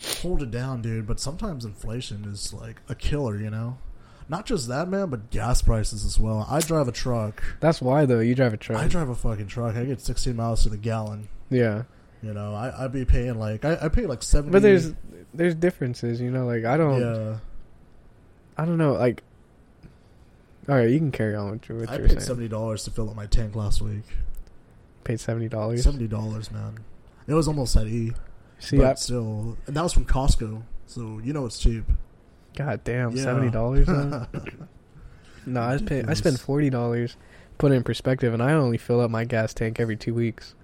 [0.22, 1.06] hold it down, dude.
[1.06, 3.78] But sometimes inflation is like a killer, you know.
[4.28, 6.46] Not just that, man, but gas prices as well.
[6.50, 7.42] I drive a truck.
[7.60, 8.20] That's why though.
[8.20, 8.80] You drive a truck.
[8.80, 9.74] I drive a fucking truck.
[9.76, 11.28] I get 16 miles to the gallon.
[11.50, 11.82] yeah,
[12.22, 14.52] You know, I I be paying like I, I pay like 70.
[14.52, 14.92] but there's
[15.34, 16.20] there's differences.
[16.20, 17.00] You know, like I don't.
[17.00, 17.38] yeah.
[18.58, 18.92] I don't know.
[18.94, 19.22] Like,
[20.68, 22.20] all right, you can carry on with your what I you're paid saying.
[22.26, 24.04] seventy dollars to fill up my tank last week.
[25.06, 25.84] Paid seventy dollars.
[25.84, 26.78] Seventy dollars, man.
[27.28, 28.12] It was almost at E,
[28.58, 30.62] See, but I, still, and that was from Costco.
[30.86, 31.84] So you know it's cheap.
[32.56, 33.22] god damn, Yeah.
[33.22, 33.86] seventy dollars.
[35.46, 36.02] no, I pay.
[36.02, 37.16] I spend forty dollars.
[37.58, 40.54] Put it in perspective, and I only fill up my gas tank every two weeks.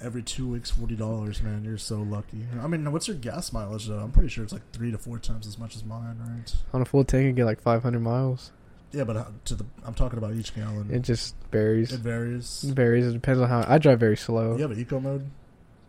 [0.00, 1.64] Every two weeks, forty dollars, man.
[1.64, 2.46] You're so lucky.
[2.62, 3.98] I mean, what's your gas mileage though?
[3.98, 6.54] I'm pretty sure it's like three to four times as much as mine, right?
[6.72, 8.52] On a full tank, you get like 500 miles.
[8.92, 10.88] Yeah, but uh, to the I'm talking about each gallon.
[10.90, 11.92] It just varies.
[11.92, 12.64] It varies.
[12.64, 13.06] It varies.
[13.06, 14.56] It depends on how I drive very slow.
[14.56, 15.28] You have an eco mode.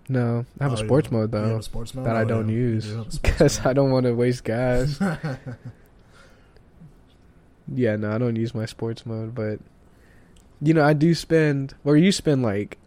[0.10, 2.24] No, I have Oh, a sports mode you have though a sports mode that I
[2.24, 5.00] Oh, don't yeah, use do have a sports because I don't want to waste gas.
[7.74, 9.60] yeah, no, I don't use my sports mode, but
[10.62, 11.74] you know, I do spend.
[11.84, 12.78] Where you spend like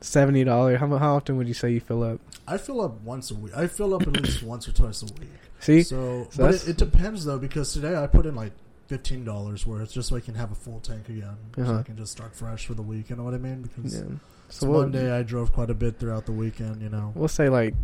[0.00, 0.80] seventy dollars.
[0.80, 2.20] How how often would you say you fill up?
[2.46, 3.56] I fill up once a week.
[3.56, 5.30] I fill up at least once or twice a week.
[5.60, 8.52] See, So, So but it, it depends though because today I put in like
[8.86, 11.78] fifteen dollars worth just so I can have a full tank again, so Uh-huh.
[11.78, 13.10] I can just start fresh for the week.
[13.10, 13.62] You know what I mean?
[13.62, 14.02] Because yeah.
[14.48, 16.82] So we'll, Monday I drove quite a bit throughout the weekend.
[16.82, 17.74] You know, we'll say like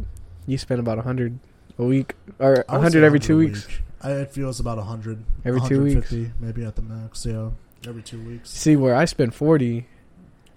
[0.46, 1.38] you spend about a hundred
[1.78, 3.66] a week or a hundred every two weeks.
[3.66, 3.80] week.
[4.02, 6.12] I, it feels about a hundred Every two weeks?
[6.40, 7.24] maybe at the max.
[7.26, 7.50] Yeah,
[7.86, 8.50] every two weeks.
[8.50, 9.86] See where I spend forty,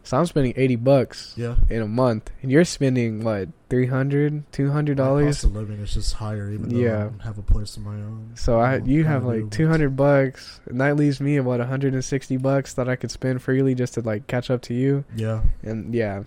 [0.04, 4.98] so I'm spending eighty bucks Yeah, in a month, and you're spending what 300 200
[4.98, 5.38] dollars.
[5.38, 6.98] cost of living is just higher, even though Yeah.
[6.98, 8.32] I don't have a place of my own.
[8.36, 11.94] So I, you have like but- two hundred bucks, and that leaves me about hundred
[11.94, 15.06] and sixty bucks that I could spend freely just to like catch up to you.
[15.16, 16.24] Yeah, And yeah,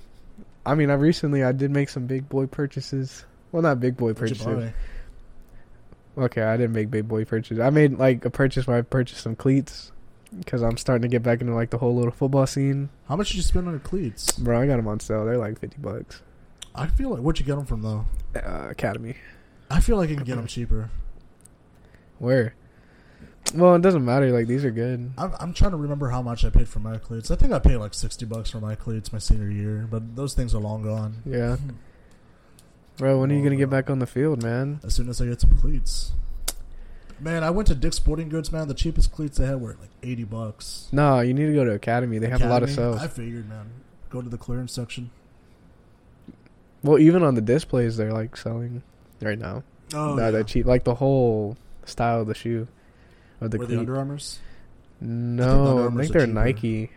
[0.64, 3.24] I mean, I recently I did make some big boy purchases.
[3.52, 4.72] Well, not big boy purchases.
[6.18, 7.60] Okay, I didn't make big boy purchases.
[7.60, 9.92] I made like a purchase where I purchased some cleats
[10.38, 12.88] because I'm starting to get back into like the whole little football scene.
[13.08, 14.32] How much did you spend on your cleats?
[14.32, 15.24] Bro, I got them on sale.
[15.24, 16.22] They're like fifty bucks.
[16.74, 18.04] I feel like where'd you get them from though?
[18.34, 19.16] Uh, Academy.
[19.70, 20.90] I feel like you can get them cheaper.
[22.18, 22.54] Where?
[23.54, 24.30] Well, it doesn't matter.
[24.30, 25.12] Like these are good.
[25.16, 27.30] I'm, I'm trying to remember how much I paid for my cleats.
[27.30, 30.34] I think I paid like sixty bucks for my cleats my senior year, but those
[30.34, 31.22] things are long gone.
[31.24, 31.56] Yeah,
[32.98, 33.20] bro.
[33.20, 34.80] When are you gonna get back on the field, man?
[34.84, 36.12] As soon as I get some cleats.
[37.18, 38.52] Man, I went to Dick's Sporting Goods.
[38.52, 40.88] Man, the cheapest cleats they had were like eighty bucks.
[40.92, 42.18] No, you need to go to Academy.
[42.18, 43.02] They have a lot of Academy, sales.
[43.02, 43.70] I figured, man.
[44.10, 45.10] Go to the clearance section.
[46.82, 48.82] Well, even on the displays, they're like selling
[49.20, 49.64] right now.
[49.94, 50.66] Oh, no, they're cheap.
[50.66, 52.68] Like the whole style of the shoe,
[53.40, 53.78] of the Were the cleat.
[53.80, 54.38] Under Armours?
[55.00, 56.40] no, Under I Armours think are they're cheaper.
[56.44, 56.90] Nike.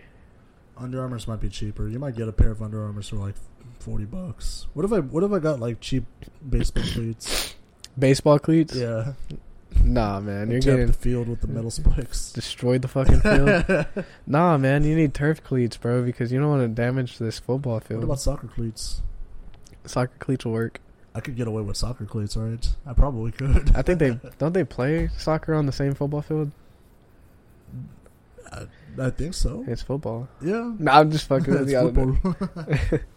[0.77, 1.87] Under Armours might be cheaper.
[1.87, 3.35] You might get a pair of Under Armours for like
[3.79, 4.67] forty bucks.
[4.73, 6.03] What if I what if I got like cheap
[6.47, 7.55] baseball cleats?
[7.97, 8.75] Baseball cleats?
[8.75, 9.13] Yeah,
[9.83, 12.31] Nah, man, you're getting the field with the metal spikes.
[12.31, 13.85] destroyed the fucking field.
[14.27, 17.79] nah, man, you need turf cleats, bro, because you don't want to damage this football
[17.79, 17.99] field.
[18.01, 19.01] What about soccer cleats?
[19.85, 20.79] Soccer cleats will work.
[21.15, 22.67] I could get away with soccer cleats, right?
[22.85, 23.75] I probably could.
[23.75, 26.51] I think they don't they play soccer on the same football field.
[28.51, 28.65] I,
[28.99, 29.63] I think so.
[29.67, 30.27] It's football.
[30.41, 30.73] Yeah.
[30.79, 31.77] Nah, I'm just fucking with you.
[31.77, 32.33] I don't know.
[32.33, 32.99] football.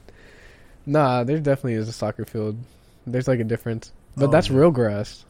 [0.84, 2.58] Nah, there definitely is a soccer field.
[3.06, 4.56] There's like a difference, but Oh, that's yeah.
[4.56, 5.24] real grass.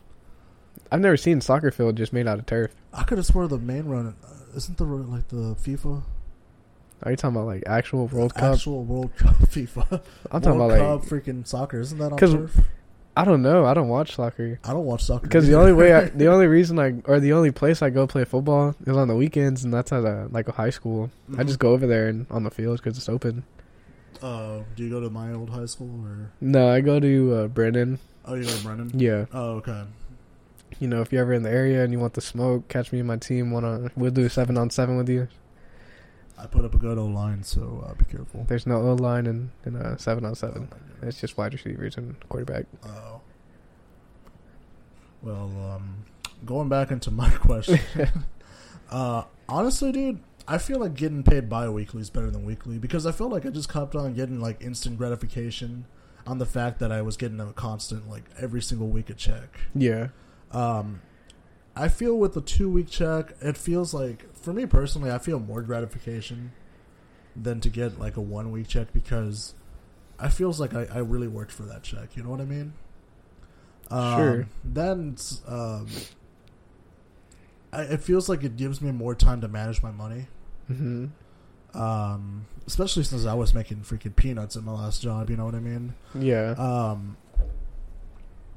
[0.92, 2.74] I've never seen soccer field just made out of turf.
[2.92, 6.02] I could have swore the main run uh, isn't the like the FIFA
[7.02, 8.54] Are you talking about like actual World Cup?
[8.56, 10.02] actual World Cup FIFA.
[10.30, 11.80] I'm talking World about like Cup freaking soccer.
[11.80, 12.58] Isn't that on turf?
[13.16, 13.64] I don't know.
[13.64, 16.46] I don't watch soccer I don't watch soccer because the only way, I, the only
[16.46, 19.72] reason I or the only place I go play football is on the weekends, and
[19.72, 21.10] that's at a like a high school.
[21.38, 23.44] I just go over there and on the field because it's open.
[24.22, 26.30] Uh, do you go to my old high school or?
[26.40, 27.98] No, I go to uh, Brennan.
[28.24, 28.90] Oh, you go to Brennan.
[28.94, 29.82] Yeah, Oh, okay.
[30.82, 32.98] You know if you're ever in the area and you want the smoke, catch me
[32.98, 33.54] and my team.
[33.54, 35.28] On, we'll do a seven on seven with you.
[36.36, 38.44] I put up a good old line, so uh, be careful.
[38.48, 40.68] There's no O line in in a seven on seven.
[40.72, 41.06] Oh.
[41.06, 42.66] It's just wide receivers and quarterback.
[42.84, 43.20] Oh.
[45.22, 46.04] Well, um,
[46.44, 47.78] going back into my question.
[48.90, 50.18] uh, honestly, dude,
[50.48, 53.50] I feel like getting paid bi-weekly is better than weekly because I feel like I
[53.50, 55.84] just kept on getting like instant gratification
[56.26, 59.60] on the fact that I was getting a constant like every single week a check.
[59.76, 60.08] Yeah,
[60.52, 61.00] Um,
[61.74, 65.40] I feel with the two week check, it feels like for me personally, I feel
[65.40, 66.52] more gratification
[67.34, 69.54] than to get like a one week check because
[70.18, 72.14] I feels like I, I really worked for that check.
[72.16, 72.74] You know what I mean?
[73.90, 74.46] Um, Sure.
[74.64, 75.16] Then
[75.48, 75.86] um,
[77.72, 80.26] I, it feels like it gives me more time to manage my money.
[80.66, 81.06] hmm
[81.74, 85.30] Um, especially since I was making freaking peanuts at my last job.
[85.30, 85.94] You know what I mean?
[86.14, 87.16] yeah, Um,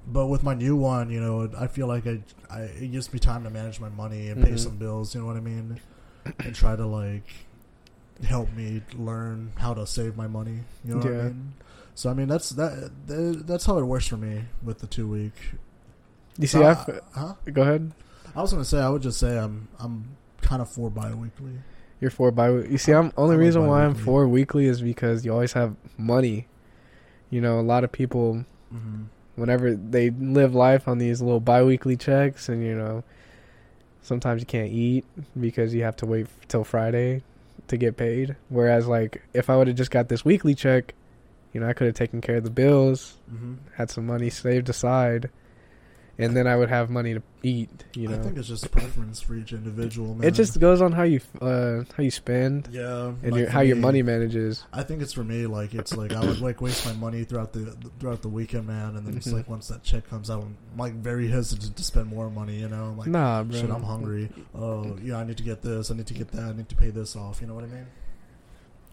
[0.07, 3.19] but with my new one, you know, I feel like I, I it gives me
[3.19, 4.59] time to manage my money and pay Mhm.
[4.59, 5.13] some bills.
[5.15, 5.79] You know what I mean?
[6.39, 7.27] And try to like
[8.23, 10.59] help me learn how to save my money.
[10.83, 11.19] You know what Yeah.
[11.19, 11.53] I mean?
[11.95, 15.07] So I mean that's that, that that's how it works for me with the two
[15.07, 15.33] week.
[16.37, 17.33] you see, I've, uh, huh?
[17.53, 17.91] go ahead.
[18.35, 21.53] I was gonna say I would just say I'm I'm kind of for bi-weekly.
[22.01, 22.49] You're for bi.
[22.49, 25.53] You see, I'm only I like reason why I'm for weekly is because you always
[25.53, 26.47] have money.
[27.29, 29.03] You know, a lot of people Mm-hmm.
[29.35, 33.03] Whenever they live life on these little bi-weekly checks, and you know,
[34.01, 35.05] sometimes you can't eat
[35.39, 37.23] because you have to wait till Friday
[37.67, 38.35] to get paid.
[38.49, 40.93] Whereas, like, if I would have just got this weekly check,
[41.55, 44.67] You know, I could have taken care of the bills, hmm had some money saved
[44.67, 45.29] aside,
[46.17, 47.69] and then I would have money to eat.
[47.93, 50.15] You know, I think it's just preference for each individual.
[50.15, 50.27] Man.
[50.27, 53.61] it just goes on how you uh how you spend yeah, and like your, how
[53.61, 54.63] your money manages.
[54.73, 57.53] I think it's for me like it's like I would like waste my money throughout
[57.53, 59.33] the throughout the weekend, man, and then it's Mhm.
[59.33, 62.59] like once that check comes out, I'm like very hesitant to spend more money.
[62.59, 63.59] You know, I'm like nah, bro.
[63.59, 64.29] shit, I'm hungry.
[64.53, 65.91] Oh, yeah, I need to get this.
[65.91, 66.43] I need to get that.
[66.43, 67.41] I need to pay this off.
[67.41, 67.85] You know what I mean?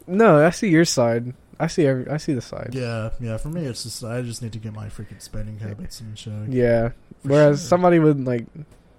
[0.06, 1.32] No, I see your side.
[1.62, 2.08] I see every.
[2.08, 2.70] I see the side.
[2.72, 3.36] Yeah, yeah.
[3.36, 6.48] For me, it's just I just need to get my freaking spending habits in check.
[6.48, 6.90] Yeah.
[7.22, 7.68] Whereas sure.
[7.68, 8.46] somebody with like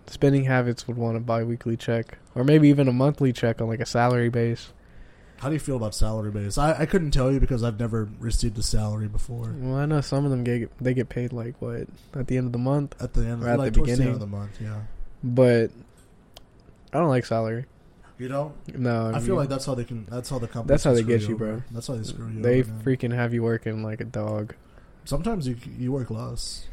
[0.07, 3.81] spending habits would want a bi-weekly check or maybe even a monthly check on like
[3.81, 4.71] a salary base.
[5.39, 6.57] How do you feel about salary base?
[6.57, 9.53] I, I couldn't tell you because I've never received a salary before.
[9.57, 12.45] Well, I know some of them get they get paid like what at the end
[12.45, 14.13] of the month, At the end, Or at like the towards the beginning.
[14.13, 14.83] of the month, yeah.
[15.21, 15.69] but
[16.93, 17.65] I don't like salary.
[18.23, 20.05] You know, No, I feel you- like that's how they can.
[20.09, 20.71] That's how the company.
[20.73, 21.45] That's how they screw get you, over.
[21.45, 21.63] bro.
[21.71, 22.41] That's how they screw you.
[22.41, 24.55] they over, freaking have you working like a dog.
[25.05, 26.65] Sometimes you you work less.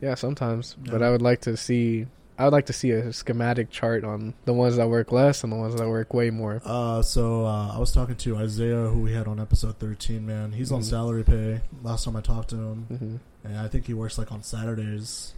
[0.00, 0.74] Yeah, sometimes.
[0.90, 2.06] But I would like to see.
[2.36, 5.52] I would like to see a schematic chart on the ones that work less and
[5.52, 6.60] the ones that work way more.
[6.64, 10.26] Uh, so uh, I was talking to Isaiah, who we had on episode thirteen.
[10.26, 10.84] Man, he's on Mhm.
[10.90, 11.60] salary pay.
[11.82, 15.34] Last time I talked to him, hmm and I think he works like on Saturdays.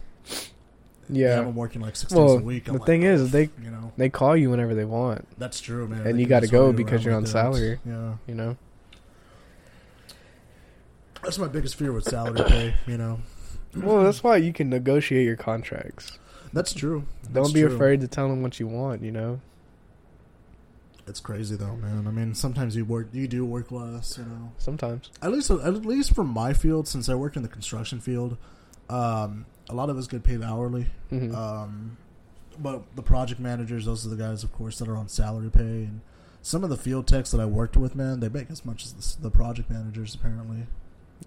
[1.09, 1.39] Yeah.
[1.39, 2.67] I'm working like six Well, days a week.
[2.67, 5.27] I'm the like, thing is, "Oh, they- you know, They call you whenever they want.
[5.39, 6.05] that's true, man.
[6.05, 7.79] And They you gotta go because you're on salary.
[7.85, 8.57] Yeah, You know.
[11.23, 12.73] that's my biggest fear with salary pay.
[12.85, 13.19] You know,
[13.75, 16.17] Well, that's why you can negotiate your contracts.
[16.53, 17.05] that's true.
[17.33, 17.73] Don't be true.
[17.73, 19.01] afraid to tell them what you want.
[19.01, 19.41] You know.
[21.07, 22.05] It's crazy though, man.
[22.07, 24.17] I mean, sometimes you work, you do work less.
[24.17, 25.09] You know, Sometimes.
[25.21, 28.37] at least at least from my field, since I work in the construction field,
[28.89, 30.87] um, a lot of us get paid hourly.
[31.09, 31.97] hmm Um,
[32.59, 35.61] but the project managers, those are the guys, of course, that are on salary pay.
[35.61, 36.01] And
[36.41, 38.93] some of the field techs that I worked with, man, they make as much as
[39.17, 40.65] the, the project managers apparently.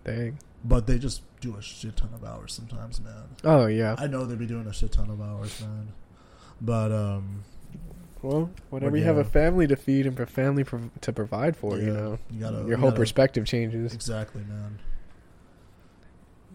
[0.04, 0.38] Dang.
[0.64, 3.24] But they just do a shit ton of hours sometimes, man.
[3.44, 3.94] Oh yeah.
[3.98, 5.92] I know they be doing a shit ton of hours, man.
[6.60, 7.44] But um,
[8.22, 11.78] Well, whenever you have a family to feed and a family prov- to provide for,
[11.78, 13.94] you know, you gotta, your you whole gotta- perspective changes.
[13.94, 14.78] Exactly, man.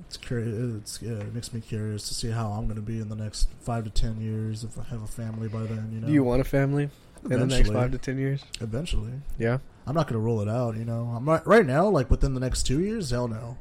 [0.01, 0.75] It's curious.
[0.75, 3.15] It's yeah, it makes me curious to see how I'm going to be in the
[3.15, 5.89] next five to ten years if I have a family by then.
[5.93, 6.89] You know, Do you want a family
[7.23, 8.43] in the next five to ten years?
[8.61, 9.13] eventually.
[9.39, 9.59] Yeah.
[9.87, 10.75] I'm not going to rule it out.
[10.77, 11.87] You know, I'm right right now.
[11.87, 13.57] Like within the next two years, hell no.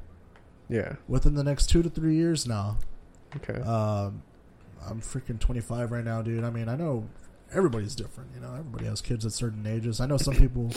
[0.69, 0.95] Yeah.
[1.09, 2.77] Within the next two to three years, no.
[3.37, 3.61] Okay.
[3.61, 4.23] Um,
[4.87, 6.45] I'm freaking 25 right now, dude.
[6.45, 7.07] I mean, I know
[7.53, 8.31] everybody's different.
[8.35, 10.01] You know, everybody has kids at certain ages.
[10.01, 10.71] I know some people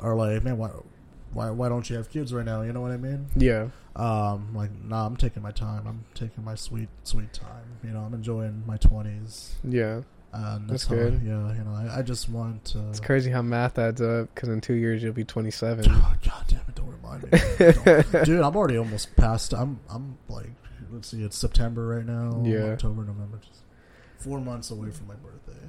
[0.00, 0.70] are like, man, why,
[1.32, 2.62] why, why don't you have kids right now?
[2.62, 3.26] You know what I mean?
[3.36, 3.68] yeah.
[3.96, 5.86] Um, like, nah, I'm taking my time.
[5.86, 7.64] I'm taking my sweet, sweet time.
[7.82, 9.54] You know, I'm enjoying my 20s.
[9.64, 10.02] Yeah.
[10.32, 11.20] And That's how- good.
[11.24, 12.74] Yeah, you know, I, I just want.
[12.76, 15.86] Uh, It's crazy how math adds up because in two years you'll be 27.
[15.88, 16.74] Oh, God damn it!
[16.74, 17.30] Don't remind me,
[18.12, 18.40] Don't- dude.
[18.42, 19.52] I'm already almost past.
[19.54, 20.50] I'm, I'm like,
[20.92, 22.42] let's see, it's September right now.
[22.44, 22.72] Yeah.
[22.72, 23.62] October, November, just
[24.18, 25.66] four months away from my birthday.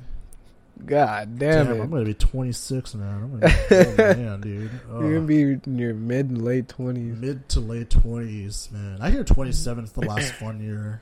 [0.86, 1.82] God damn, Damn, it.
[1.82, 3.06] I'm gonna be 26 now.
[3.06, 4.72] I'm gonna be man, dude.
[4.90, 7.18] You're to be in your mid and late 20s.
[7.20, 8.98] mid to late 20s, man.
[9.02, 11.02] I hear 27 is the last fun year.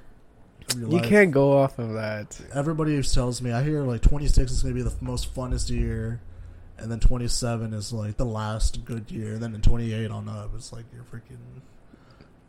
[0.75, 1.05] You life.
[1.05, 2.39] can't go off of that.
[2.53, 6.19] Everybody tells me I hear like 26 is gonna be the most funnest year,
[6.77, 10.51] and then 27 is like the last good year, and then in 28 on up,
[10.55, 11.37] it's like you're freaking.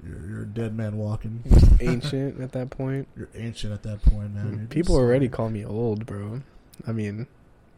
[0.04, 1.42] You're, you're a dead man walking.
[1.80, 3.08] Ancient at that point.
[3.16, 4.56] You're ancient at that point, man.
[4.56, 6.40] You're People already uh, call me old, bro.
[6.86, 7.26] I mean,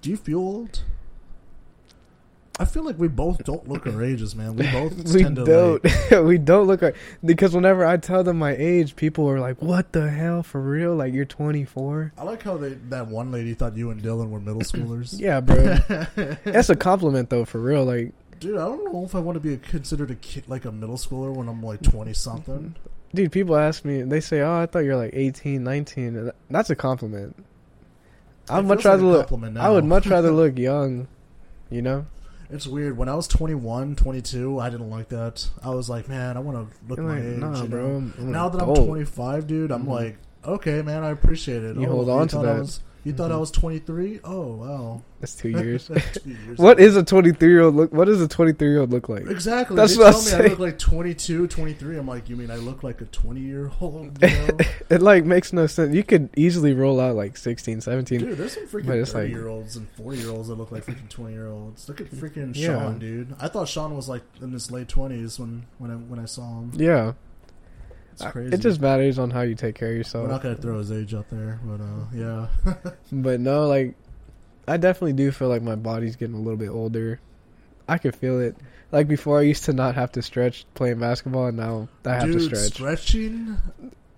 [0.02, 0.82] Do you feel old?
[2.58, 4.54] I feel like we both don't look our ages, man.
[4.54, 5.84] We both we tend to don't.
[5.84, 6.94] like, we don't look like
[7.24, 10.42] because whenever I tell them my age, people are like, "What the hell?
[10.42, 10.94] For real?
[10.94, 14.40] Like you're 24?" I like how they that one lady thought you and Dylan were
[14.40, 15.18] middle schoolers.
[15.18, 15.76] Yeah, bro.
[16.44, 17.84] That's a compliment though, for real.
[17.86, 20.72] Like, Dude, I don't know if I want to be considered a kid like a
[20.72, 22.74] middle schooler when I'm like 20 something.
[23.14, 26.76] dude, people ask me, they say, "Oh, I thought you're like 18, 19." That's a
[26.76, 27.42] compliment.
[28.58, 29.56] I'd much like rather a look.
[29.58, 31.08] I would much rather look young.
[31.70, 32.06] You know,
[32.50, 32.96] It's weird.
[32.96, 35.48] When I was 21, 22, I didn't like that.
[35.62, 37.36] I was like, man, I want to look You're my like, age.
[37.38, 38.00] nah, you bro.
[38.18, 39.88] Now that I'm 25, dude, I'm Mhm.
[39.88, 41.76] like, okay, man, I appreciate it.
[41.76, 42.60] You Oh, hold on to thought I that.
[42.60, 43.40] was- you thought I Mhm.
[43.40, 44.20] was 23?
[44.24, 45.02] Oh, wow.
[45.20, 45.86] That's two years.
[46.14, 46.86] Two years what ago.
[46.86, 47.92] is a 23 year old look?
[47.92, 49.26] What does a 23 year old look like?
[49.26, 49.76] Exactly.
[49.76, 51.98] That's they what tell me I look like 22, 23.
[51.98, 54.18] I'm like, you mean I look like a 20 year old?
[54.22, 54.48] You know?
[54.88, 55.94] It like makes no sense.
[55.94, 58.20] You could easily roll out like 16, 17.
[58.20, 60.86] Dude, there's some freaking 30 like- year olds and 40 year olds that look like
[60.86, 61.86] freaking 20 year olds.
[61.88, 62.66] Look at freaking Yeah.
[62.80, 63.34] Sean, dude.
[63.38, 66.60] I thought Sean was like in his late 20s when, when, I, when I saw
[66.60, 66.72] him.
[66.74, 67.12] Yeah,
[68.22, 68.54] It's crazy.
[68.54, 70.24] it just matters on how you take care of yourself.
[70.28, 70.42] We're yourself.
[70.42, 72.04] not going to throw his age out there, but uh,
[72.74, 72.92] yeah.
[73.12, 73.94] But no, like
[74.68, 77.20] I definitely do feel like my body's getting a little bit older.
[77.88, 78.56] I can feel it.
[78.92, 82.24] Like before, I used to not have to stretch playing basketball, and now I have
[82.24, 82.72] Dude, to stretch.
[82.72, 83.56] stretching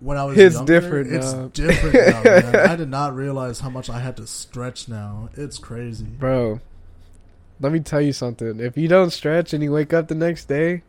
[0.01, 1.49] when I was It's younger, different It's now.
[1.53, 2.23] different now,
[2.53, 2.57] man.
[2.71, 5.29] I did not realize how much I had to stretch now.
[5.35, 6.05] It's crazy.
[6.07, 6.61] Bro,
[7.61, 8.61] let me tell you something.
[8.61, 10.83] If you don't stretch and you wake up the next day,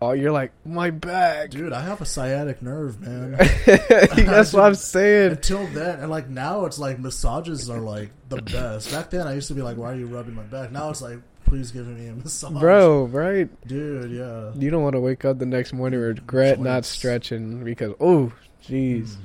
[0.00, 1.50] oh, you're like, my back.
[1.50, 3.32] Dude, I have a sciatic nerve, man.
[3.66, 5.32] That's what I'm saying.
[5.32, 8.90] Until then, and like now, it's like massages are like the best.
[8.90, 11.02] Back then, I used to be like, "Why are you rubbing my back?" Now it's
[11.02, 13.48] like, "Please give me a massage, Bro, right?
[13.66, 14.52] Dude, yeah.
[14.54, 18.32] You don't want to wake up the next morning and regret not stretching because, oh,
[18.64, 19.08] jeez.
[19.08, 19.16] Mm.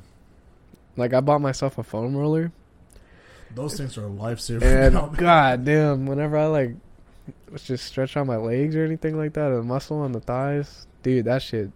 [0.96, 2.52] Like, I bought myself a foam roller,
[3.54, 6.76] Those things are and now, god damn, whenever I, like,
[7.64, 10.86] just stretch out my legs or anything like that, or the muscle on the thighs,
[11.02, 11.70] dude, that shit,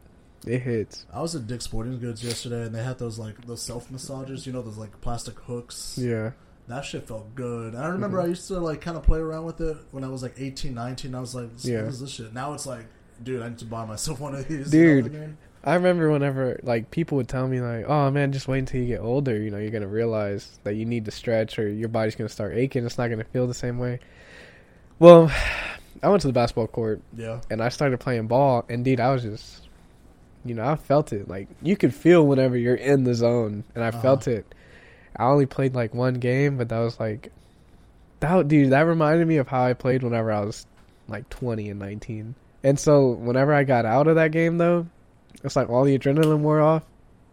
[0.46, 1.06] it hits.
[1.12, 4.46] I was at Dick's Sporting Goods yesterday, and they had those like those self massages.
[4.46, 5.98] You know, those like plastic hooks.
[6.00, 6.32] Yeah.
[6.68, 7.76] That shit felt good.
[7.76, 8.24] I remember Mhm.
[8.24, 10.74] I used to like kind of play around with it when I was like 18,
[10.74, 11.14] 19.
[11.14, 11.82] I was like, Yeah.
[11.82, 12.86] "What is this shit?" Now it's like,
[13.22, 14.70] dude, I need to buy myself one of these.
[14.70, 15.12] Dude.
[15.12, 15.28] You know?
[15.62, 18.86] I remember whenever like people would tell me like, "Oh man, just wait until you
[18.88, 19.36] get older.
[19.40, 22.54] You know, you're gonna realize that you need to stretch, or your body's gonna start
[22.56, 22.84] aching.
[22.86, 23.98] It's not gonna feel the same way."
[24.98, 25.30] Well,
[26.02, 27.40] I went to the basketball court Yeah.
[27.50, 29.68] and I started playing ball, and dude, I was just,
[30.44, 31.28] you know, I felt it.
[31.28, 34.00] Like you could feel whenever you're in the zone, and I Uh-huh.
[34.02, 34.46] felt it.
[35.16, 37.32] I only played like one game, but that was like,
[38.20, 40.66] that dude, that reminded me of how I played whenever I was
[41.08, 42.34] like 20 and 19.
[42.62, 44.86] And so whenever I got out of that game, though,
[45.44, 46.84] it's like all the adrenaline wore off,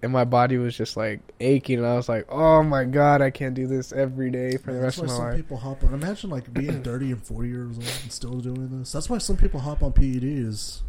[0.04, 3.30] and my body was just like aching, and I was like, oh my god, I
[3.32, 5.36] can't do this every day for the That's rest why of my some life.
[5.38, 5.94] people hop on.
[5.94, 8.92] Imagine like being 30 and 40 years old and still doing this.
[8.92, 10.82] That's why some people hop on PEDs,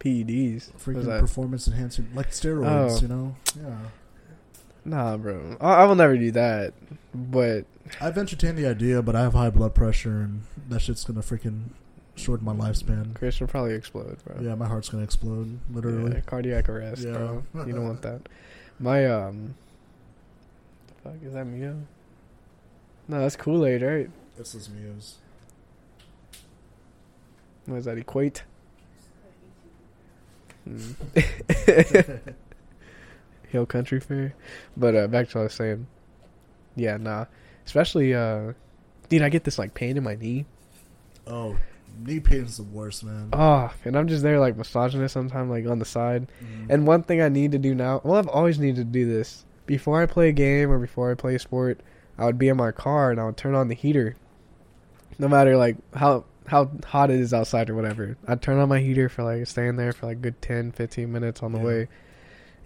[0.00, 2.98] PEDs, freaking performance enhancing, like steroids.
[2.98, 3.00] Oh.
[3.00, 3.36] You know?
[3.56, 3.76] Yeah.
[4.84, 6.74] Nah, bro, I, I will never do that.
[7.14, 7.64] But
[8.00, 11.70] I've entertained the idea, but I have high blood pressure, and that shit's gonna freaking
[12.16, 13.14] shorten my lifespan.
[13.14, 14.36] Cris will probably explode, bro.
[14.40, 16.12] Yeah, my heart's gonna explode, literally.
[16.14, 17.12] Yeah, cardiac arrest, Yeah.
[17.12, 17.42] bro.
[17.66, 18.22] You don't want that.
[18.78, 19.54] My um,
[20.88, 21.76] the fuck is that Mio?
[23.08, 24.10] No, that's Kool Aid, right?
[24.36, 25.16] This is Muse.
[27.66, 27.98] What is that?
[27.98, 28.42] Equate.
[30.64, 30.92] Hmm.
[33.48, 34.34] Hill Country Fare,
[34.76, 35.86] but uh, back to what I was saying.
[36.74, 37.26] Yeah, nah.
[37.66, 38.54] Especially, uh,
[39.08, 40.46] dude, I get this like pain in my knee.
[41.26, 41.56] oh,
[42.04, 43.28] knee pain is the worst, man.
[43.32, 46.26] Oh, and I'm just there like massaging it sometime like on the side.
[46.42, 46.66] Mhm.
[46.70, 49.44] And one thing I need to do now, well, I've always needed to do this.
[49.66, 51.80] Before I play a game or before I play a sport,
[52.18, 54.16] I would be in my car and I would turn on the heater.
[55.18, 58.18] No matter like how how hot it is outside or whatever.
[58.28, 61.42] I'd turn on my heater for like staying there for like good 10, 15 minutes
[61.42, 61.64] on the Yeah.
[61.64, 61.88] way.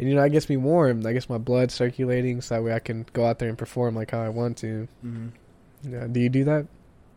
[0.00, 1.02] And you know, that gets me warm.
[1.02, 3.94] That gets my blood circulating so that way I can go out there and perform
[3.94, 4.88] like how I want to.
[5.06, 5.30] Mhm.
[5.84, 6.66] Yeah, do you do that?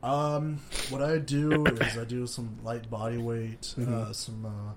[0.04, 4.16] Um, what I do is I do some light body weight, uh, Mhm.
[4.16, 4.74] some uh,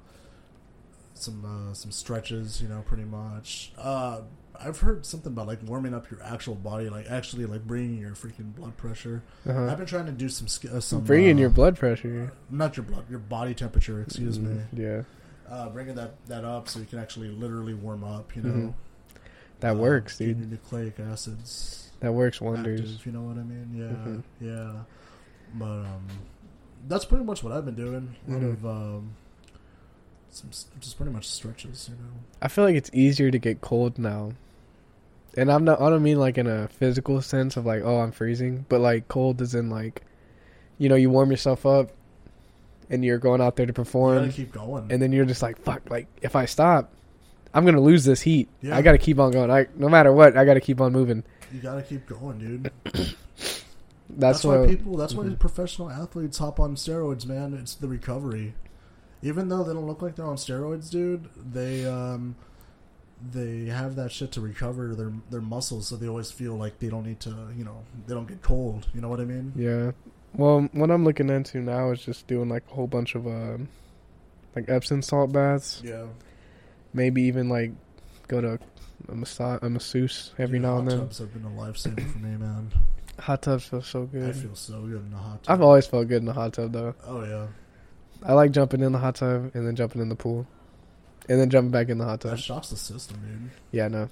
[1.14, 3.72] some uh, some stretches, you know, pretty much.
[3.78, 4.22] Uh,
[4.60, 8.12] I've heard something about like warming up your actual body, like actually like bringing your
[8.12, 9.22] freaking blood pressure.
[9.48, 9.66] Uh-huh.
[9.66, 10.46] I've been trying to do some
[10.76, 12.32] uh, some Bringing uh, your blood pressure.
[12.50, 14.00] not your blood, your body temperature.
[14.02, 14.60] Excuse me.
[14.74, 15.02] Mm, Yeah,
[15.52, 18.36] Uh, bringing that that up so you can actually literally warm up.
[18.36, 18.74] You know, Mhm.
[19.60, 20.50] that Uh, works, dude.
[20.50, 22.80] Nucleic acids That works wonders.
[22.80, 23.70] active, you know what I mean?
[23.74, 24.22] Yeah, Mhm.
[24.40, 24.72] yeah.
[25.54, 26.06] But um,
[26.88, 28.14] that's pretty much what I've been doing.
[28.28, 28.52] A lot Mhm.
[28.52, 29.10] of um,
[30.30, 30.50] some
[30.80, 32.10] just pretty much stretches, you know.
[32.42, 34.32] I feel like it's easier to get cold now.
[35.36, 38.12] And I'm not I don't mean like in a physical sense of like, oh I'm
[38.12, 40.02] freezing, but like cold is in like
[40.78, 41.90] you know, you warm yourself up
[42.90, 44.90] and you're going out there to You gotta perform keep going.
[44.90, 46.92] and then you're just like, fuck, like if I stop,
[47.52, 48.48] I'm gonna lose this heat.
[48.60, 48.76] Yeah.
[48.76, 49.50] I gotta keep on going.
[49.50, 51.22] I no matter what, I gotta keep on moving.
[51.52, 53.14] you gotta keep going, dude.
[54.16, 54.96] That's, That's, why people.
[54.96, 55.38] That's why Mhm.
[55.38, 57.54] professional athletes hop on steroids, man.
[57.54, 58.54] It's the recovery.
[59.22, 62.36] Even though they don't look like they're on steroids, dude, they um,
[63.32, 66.88] they have that shit to recover their their muscles, so they always feel like they
[66.88, 68.86] don't need to, you know, they don't get cold.
[68.94, 69.52] You know what I mean?
[69.56, 69.92] Yeah.
[70.36, 73.68] Well, what I'm looking into now is just doing like a whole bunch of um
[74.54, 75.80] like Epsom salt baths.
[75.84, 76.04] Yeah.
[76.92, 77.72] Maybe even like
[78.28, 78.58] go to
[79.08, 80.98] a massage a masseuse every Dude, now and then.
[80.98, 82.70] tubs have been a lifesaver for me, man.
[83.20, 84.28] Hot tubs feel so good.
[84.28, 85.52] I feel so good in the hot tub.
[85.52, 86.94] I've always felt good in the hot tub though.
[87.06, 87.46] Oh yeah,
[88.22, 90.46] I like jumping in the hot tub and then jumping in the pool,
[91.28, 92.32] and then jumping back in the hot tub.
[92.32, 93.50] that shocks the system, dude.
[93.70, 94.08] Yeah, no,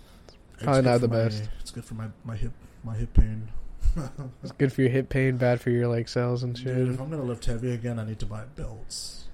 [0.55, 1.49] It's Probably not the my- best.
[1.61, 2.53] It's good for my my hip
[2.85, 3.49] my hip pain.
[4.43, 6.75] it's good for your hip pain, bad for your like cells and shit.
[6.75, 9.25] Dude, if I'm gonna lift heavy again, I need to buy belts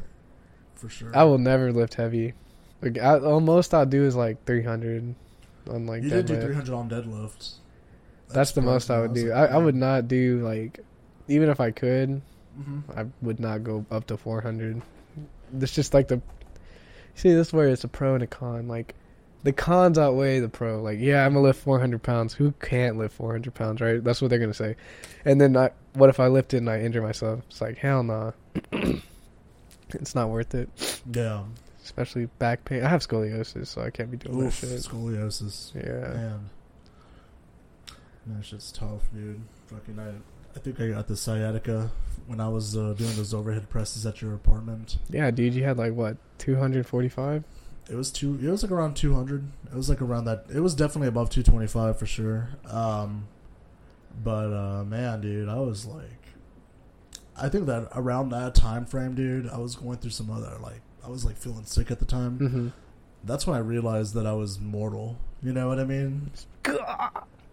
[0.75, 1.17] for sure.
[1.17, 2.33] I will never lift heavy.
[2.81, 5.15] Like I, all most I'll do is like 300
[5.69, 7.57] on like you did do 300 on deadlifts.
[8.29, 9.33] That's the most I would do.
[9.33, 10.81] I, I would not do like,
[11.29, 12.23] even if I could,
[12.59, 12.99] Mm-hmm.
[12.99, 14.83] I would not go up to 400.
[15.61, 16.21] It's just like the
[17.15, 18.69] see this is where it's a pro and a con.
[18.69, 18.95] Like
[19.45, 20.83] the cons outweigh the pro.
[20.83, 22.35] Like yeah, I'm gonna lift 400 pounds.
[22.35, 24.03] Who can't lift 400 pounds, right?
[24.03, 24.77] That's what they're gonna say.
[25.25, 27.41] And then I, what if I lift it and I injure myself?
[27.49, 28.33] It's like hell nah.
[29.91, 30.69] it's not worth it.
[31.13, 31.45] Yeah.
[31.85, 32.83] Especially back pain.
[32.83, 34.81] I have scoliosis, so I can't be doing Oof, that shit.
[34.81, 35.75] scoliosis.
[35.75, 36.13] Yeah.
[36.15, 36.51] Man.
[38.29, 39.41] That shit's tough, dude.
[39.67, 40.11] Fucking I,
[40.55, 41.91] I think I got the sciatica
[42.27, 44.99] when I was uh, doing those overhead presses at your apartment.
[45.09, 47.45] Yeah, dude, you had like what 245?
[47.91, 48.39] It was two.
[48.43, 49.49] It was like around two hundred.
[49.67, 50.45] It was like around that.
[50.55, 52.51] It was definitely above two twenty five for sure.
[52.69, 53.29] Um,
[54.23, 56.35] but uh, man, dude, I was like,
[57.35, 60.83] I think that around that time frame, dude, I was going through some other like,
[61.03, 62.39] I was like feeling sick at the time.
[62.39, 62.69] Mm-hmm.
[63.25, 65.17] That's when I realized that I was mortal.
[65.43, 66.31] You know what I mean?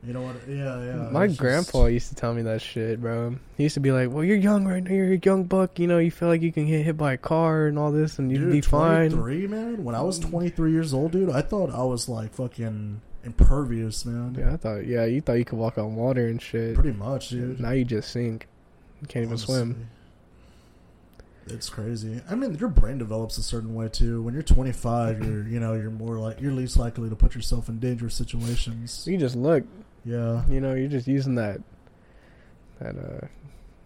[0.03, 0.35] You know what?
[0.47, 1.09] Yeah, yeah.
[1.11, 3.35] My it's just- grandpa used to tell me that shit, bro.
[3.57, 4.91] He used to be like, "Well, you're young right now.
[4.91, 5.79] You're a young buck.
[5.79, 8.19] You know, you feel like you can get hit by a car and all this,
[8.19, 9.83] and you'd Dude, be fine." 23, man.
[9.83, 14.35] When I was 23 years old, dude, I thought I was like fucking impervious, man.
[14.37, 14.85] Yeah, I thought.
[14.85, 16.75] Yeah, you thought you could walk on water and shit.
[16.75, 17.59] Pretty much, dude.
[17.59, 18.47] Now you just sink.
[19.01, 19.87] You can't even swim.
[21.47, 22.21] It's crazy.
[22.29, 24.21] I mean, your brain develops a certain way too.
[24.23, 27.69] When you're 25, you're you know you're more like you're least likely to put yourself
[27.69, 29.05] in dangerous situations.
[29.07, 29.63] You just look.
[30.05, 31.59] Yeah, You know, you're just using that
[32.79, 33.27] that uh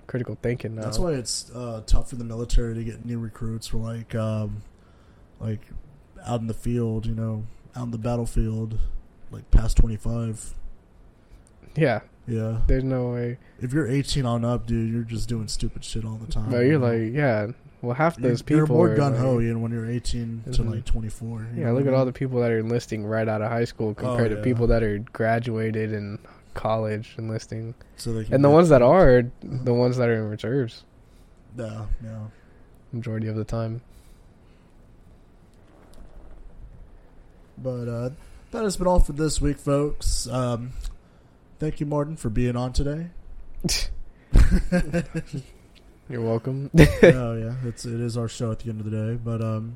[0.08, 0.82] critical thinking now.
[0.82, 4.64] that's why it's uh, tough for the military to get new recruits for like um,
[5.40, 5.62] like
[6.26, 7.06] out in the field.
[7.06, 7.46] You know,
[7.76, 8.78] out in the battlefield,
[9.32, 10.56] like past 25.
[11.76, 13.38] Yeah, Yeah, there's no way.
[13.62, 16.52] if you're 18 on up, dude, you're just doing stupid shit all the time.
[16.52, 16.88] You you're know?
[16.92, 17.48] like, yeah.
[17.82, 18.58] Well, half those people.
[18.58, 21.48] You're more gun ho, like- you know, when you're 18 to like 24.
[21.56, 23.94] Yeah, know look at all the people that are enlisting right out of high school
[23.94, 26.20] compared Oh, to people that are graduated in
[26.56, 27.74] college enlisting.
[27.96, 30.84] So they And the ones that are, are the ones that are in reserves,
[31.58, 32.20] yeah, yeah.
[32.92, 33.82] majority of the time.
[37.58, 38.10] But uh,
[38.52, 40.28] that has been all for this week, folks.
[40.28, 40.72] Um,
[41.60, 43.08] thank you, Martin, for being on today.
[46.10, 46.72] You're welcome.
[46.78, 49.20] oh yeah, it's it is our show at the end of the day.
[49.24, 49.76] But um,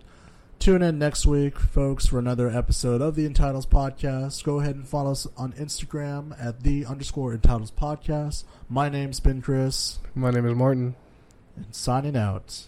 [0.58, 4.44] tune in next week, folks, for another episode of the Entitles Podcast.
[4.44, 8.46] Go ahead and follow us on Instagram at the underscore Entitles Podcast.
[8.68, 10.96] My name's Ben Cris, My name is Martin.
[11.56, 12.64] and signing out.